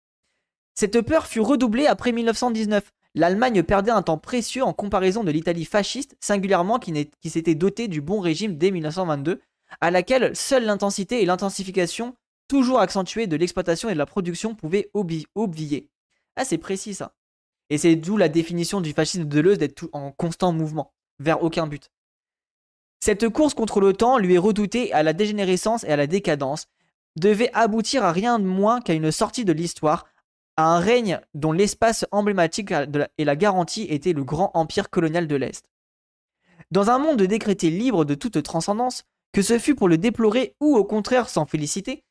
Cette 0.74 1.00
peur 1.02 1.26
fut 1.26 1.40
redoublée 1.40 1.86
après 1.86 2.12
1919. 2.12 2.92
L'Allemagne 3.14 3.62
perdait 3.62 3.92
un 3.92 4.02
temps 4.02 4.18
précieux 4.18 4.64
en 4.64 4.72
comparaison 4.72 5.22
de 5.22 5.30
l'Italie 5.30 5.64
fasciste, 5.64 6.16
singulièrement 6.20 6.80
qui, 6.80 7.30
s'était 7.30 7.54
dotée 7.54 7.86
du 7.86 8.00
bon 8.00 8.20
régime 8.20 8.58
dès 8.58 8.72
1922, 8.72 9.40
à 9.80 9.90
laquelle 9.92 10.34
seule 10.34 10.64
l'intensité 10.64 11.22
et 11.22 11.26
l'intensification, 11.26 12.16
toujours 12.48 12.80
accentuées 12.80 13.28
de 13.28 13.36
l'exploitation 13.36 13.88
et 13.88 13.92
de 13.92 13.98
la 13.98 14.06
production, 14.06 14.56
pouvaient 14.56 14.90
obvier. 14.94 15.88
Ah, 16.36 16.44
précis 16.60 16.94
ça. 16.94 17.14
Et 17.70 17.78
c'est 17.78 17.94
d'où 17.94 18.16
la 18.16 18.28
définition 18.28 18.80
du 18.80 18.92
fascisme 18.92 19.24
de 19.24 19.28
Deleuze 19.28 19.58
d'être 19.58 19.88
en 19.92 20.10
constant 20.10 20.52
mouvement, 20.52 20.92
vers 21.20 21.42
aucun 21.42 21.68
but. 21.68 21.90
Cette 22.98 23.28
course 23.28 23.54
contre 23.54 23.80
le 23.80 23.92
temps 23.92 24.18
lui 24.18 24.34
est 24.34 24.38
redoutée 24.38 24.92
à 24.92 25.02
la 25.02 25.12
dégénérescence 25.12 25.84
et 25.84 25.92
à 25.92 25.96
la 25.96 26.06
décadence, 26.06 26.66
devait 27.16 27.50
aboutir 27.52 28.04
à 28.04 28.12
rien 28.12 28.40
de 28.40 28.44
moins 28.44 28.80
qu'à 28.80 28.94
une 28.94 29.12
sortie 29.12 29.44
de 29.44 29.52
l'histoire, 29.52 30.04
à 30.56 30.74
un 30.74 30.78
règne 30.78 31.20
dont 31.34 31.52
l'espace 31.52 32.06
emblématique 32.12 32.72
et 33.18 33.24
la 33.24 33.36
garantie 33.36 33.86
était 33.88 34.12
le 34.12 34.24
grand 34.24 34.50
empire 34.54 34.90
colonial 34.90 35.26
de 35.26 35.36
l'Est. 35.36 35.64
Dans 36.70 36.90
un 36.90 36.98
monde 36.98 37.22
décrété 37.22 37.70
libre 37.70 38.04
de 38.04 38.14
toute 38.14 38.42
transcendance, 38.42 39.04
que 39.32 39.42
ce 39.42 39.58
fût 39.58 39.74
pour 39.74 39.88
le 39.88 39.98
déplorer 39.98 40.54
ou 40.60 40.76
au 40.76 40.84
contraire 40.84 41.28
s'en 41.28 41.46
féliciter, 41.46 42.04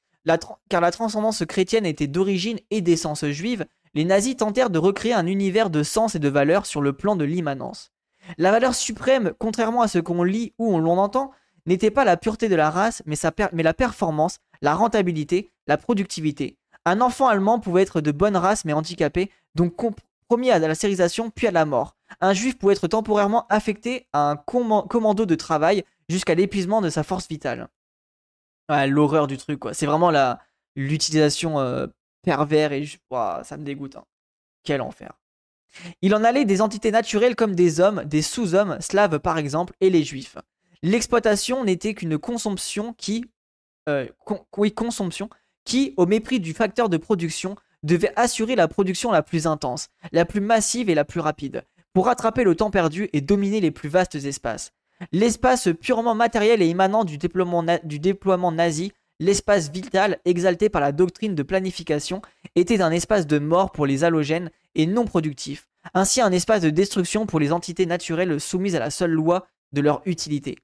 car 0.69 0.81
la 0.81 0.91
transcendance 0.91 1.45
chrétienne 1.45 1.85
était 1.85 2.07
d'origine 2.07 2.59
et 2.69 2.81
d'essence 2.81 3.25
juive, 3.25 3.65
les 3.93 4.05
nazis 4.05 4.35
tentèrent 4.35 4.69
de 4.69 4.79
recréer 4.79 5.13
un 5.13 5.27
univers 5.27 5.69
de 5.69 5.83
sens 5.83 6.15
et 6.15 6.19
de 6.19 6.29
valeurs 6.29 6.65
sur 6.65 6.81
le 6.81 6.93
plan 6.93 7.15
de 7.15 7.25
l'immanence. 7.25 7.91
La 8.37 8.51
valeur 8.51 8.73
suprême, 8.73 9.33
contrairement 9.37 9.81
à 9.81 9.87
ce 9.87 9.99
qu'on 9.99 10.23
lit 10.23 10.53
ou 10.57 10.79
l'on 10.79 10.97
entend, 10.97 11.31
n'était 11.65 11.91
pas 11.91 12.05
la 12.05 12.17
pureté 12.17 12.49
de 12.49 12.55
la 12.55 12.69
race, 12.69 13.03
mais 13.05 13.63
la 13.63 13.73
performance, 13.73 14.39
la 14.61 14.75
rentabilité, 14.75 15.51
la 15.67 15.77
productivité. 15.77 16.57
Un 16.85 17.01
enfant 17.01 17.27
allemand 17.27 17.59
pouvait 17.59 17.83
être 17.83 18.01
de 18.01 18.11
bonne 18.11 18.35
race 18.35 18.65
mais 18.65 18.73
handicapé, 18.73 19.31
donc 19.55 19.75
compromis 19.75 20.51
à 20.51 20.59
la 20.59 20.75
sérisation 20.75 21.29
puis 21.29 21.47
à 21.47 21.51
la 21.51 21.65
mort. 21.65 21.95
Un 22.21 22.33
juif 22.33 22.57
pouvait 22.57 22.73
être 22.73 22.87
temporairement 22.87 23.47
affecté 23.49 24.07
à 24.13 24.31
un 24.31 24.35
commando 24.35 25.25
de 25.25 25.35
travail 25.35 25.83
jusqu'à 26.09 26.35
l'épuisement 26.35 26.81
de 26.81 26.89
sa 26.89 27.03
force 27.03 27.27
vitale. 27.27 27.69
L'horreur 28.69 29.27
du 29.27 29.37
truc, 29.37 29.59
quoi. 29.59 29.73
C'est 29.73 29.85
vraiment 29.85 30.11
l'utilisation 30.75 31.59
euh, 31.59 31.87
pervers 32.23 32.71
et 32.71 32.87
ça 33.11 33.57
me 33.57 33.63
dégoûte. 33.63 33.95
Hein. 33.95 34.05
Quel 34.63 34.81
enfer. 34.81 35.13
Il 36.01 36.15
en 36.15 36.23
allait 36.23 36.45
des 36.45 36.61
entités 36.61 36.91
naturelles 36.91 37.35
comme 37.35 37.55
des 37.55 37.79
hommes, 37.79 38.03
des 38.05 38.21
sous-hommes, 38.21 38.77
slaves 38.79 39.19
par 39.19 39.37
exemple, 39.37 39.73
et 39.81 39.89
les 39.89 40.03
juifs. 40.03 40.37
L'exploitation 40.81 41.63
n'était 41.63 41.93
qu'une 41.93 42.17
consomption 42.17 42.93
qui, 42.93 43.25
euh, 43.89 44.07
oui, 44.57 44.71
consomption, 44.73 45.29
qui, 45.65 45.93
au 45.97 46.05
mépris 46.05 46.39
du 46.39 46.53
facteur 46.53 46.89
de 46.89 46.97
production, 46.97 47.55
devait 47.83 48.13
assurer 48.15 48.55
la 48.55 48.67
production 48.67 49.11
la 49.11 49.23
plus 49.23 49.45
intense, 49.45 49.89
la 50.11 50.25
plus 50.25 50.41
massive 50.41 50.89
et 50.89 50.95
la 50.95 51.05
plus 51.05 51.19
rapide, 51.19 51.63
pour 51.93 52.05
rattraper 52.05 52.43
le 52.43 52.55
temps 52.55 52.71
perdu 52.71 53.09
et 53.13 53.21
dominer 53.21 53.59
les 53.61 53.71
plus 53.71 53.89
vastes 53.89 54.15
espaces. 54.15 54.71
L'espace 55.11 55.69
purement 55.81 56.15
matériel 56.15 56.61
et 56.61 56.67
immanent 56.67 57.03
du 57.03 57.17
déploiement, 57.17 58.51
nazi, 58.51 58.93
l'espace 59.19 59.69
vital 59.69 60.19
exalté 60.25 60.69
par 60.69 60.81
la 60.81 60.91
doctrine 60.91 61.35
de 61.35 61.43
planification, 61.43 62.21
était 62.55 62.81
un 62.81 62.91
espace 62.91 63.27
de 63.27 63.39
mort 63.39 63.71
pour 63.71 63.85
les 63.85 64.03
halogènes 64.03 64.49
et 64.75 64.85
non 64.85 65.05
productif, 65.05 65.67
ainsi 65.93 66.21
un 66.21 66.31
espace 66.31 66.61
de 66.61 66.69
destruction 66.69 67.25
pour 67.25 67.39
les 67.39 67.51
entités 67.51 67.85
naturelles 67.85 68.39
soumises 68.39 68.75
à 68.75 68.79
la 68.79 68.89
seule 68.89 69.11
loi 69.11 69.47
de 69.73 69.81
leur 69.81 70.01
utilité. 70.05 70.57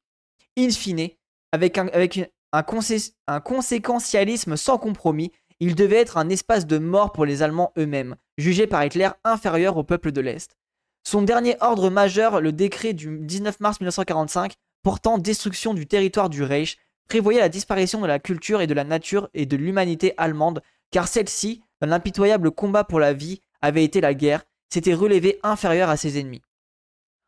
In 0.57 0.69
fine, 0.69 1.09
avec 1.51 1.77
un, 1.77 1.87
avec 1.89 2.31
un, 2.51 3.39
conséquentialisme 3.39 4.57
sans 4.57 4.77
compromis, 4.77 5.31
il 5.59 5.75
devait 5.75 5.97
être 5.97 6.17
un 6.17 6.29
espace 6.29 6.65
de 6.65 6.77
mort 6.77 7.11
pour 7.11 7.25
les 7.25 7.41
Allemands 7.41 7.73
eux-mêmes, 7.77 8.15
jugés 8.37 8.67
par 8.67 8.83
Hitler 8.83 9.09
inférieurs 9.23 9.77
au 9.77 9.83
peuple 9.83 10.11
de 10.11 10.21
l'Est. 10.21 10.55
Son 11.03 11.21
dernier 11.21 11.55
ordre 11.61 11.89
majeur, 11.89 12.41
le 12.41 12.51
décret 12.51 12.93
du 12.93 13.19
19 13.19 13.59
mars 13.59 13.79
1945, 13.79 14.53
portant 14.83 15.17
destruction 15.17 15.73
du 15.73 15.85
territoire 15.87 16.29
du 16.29 16.43
Reich, 16.43 16.77
prévoyait 17.07 17.39
la 17.39 17.49
disparition 17.49 18.01
de 18.01 18.07
la 18.07 18.19
culture 18.19 18.61
et 18.61 18.67
de 18.67 18.73
la 18.73 18.83
nature 18.83 19.29
et 19.33 19.45
de 19.45 19.57
l'humanité 19.57 20.13
allemande, 20.17 20.61
car 20.91 21.07
celle-ci, 21.07 21.61
dans 21.81 21.87
l'impitoyable 21.87 22.51
combat 22.51 22.83
pour 22.83 22.99
la 22.99 23.13
vie, 23.13 23.41
avait 23.61 23.83
été 23.83 24.01
la 24.01 24.13
guerre, 24.13 24.43
s'était 24.69 24.93
relevée 24.93 25.39
inférieure 25.43 25.89
à 25.89 25.97
ses 25.97 26.19
ennemis. 26.19 26.41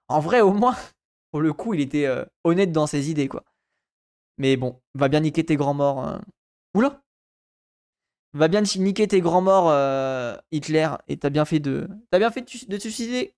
En 0.07 0.19
vrai, 0.19 0.41
au 0.41 0.53
moins, 0.53 0.75
pour 1.31 1.41
le 1.41 1.53
coup, 1.53 1.73
il 1.73 1.81
était 1.81 2.05
euh, 2.05 2.25
honnête 2.43 2.71
dans 2.71 2.87
ses 2.87 3.09
idées, 3.09 3.27
quoi. 3.27 3.43
Mais 4.41 4.57
bon, 4.57 4.81
va 4.95 5.07
bien 5.07 5.19
niquer 5.19 5.45
tes 5.45 5.55
grands 5.55 5.75
morts. 5.75 5.99
Hein. 5.99 6.21
Oula 6.73 7.03
Va 8.33 8.47
bien 8.47 8.61
niquer 8.61 9.07
tes 9.07 9.21
grands 9.21 9.41
morts, 9.41 9.69
euh, 9.69 10.35
Hitler, 10.51 10.89
et 11.07 11.17
t'as 11.17 11.29
bien 11.29 11.45
fait 11.45 11.59
de. 11.59 11.87
T'as 12.09 12.17
bien 12.17 12.31
fait 12.31 12.41
de 12.41 12.77
te 12.77 12.81
suicider 12.81 13.35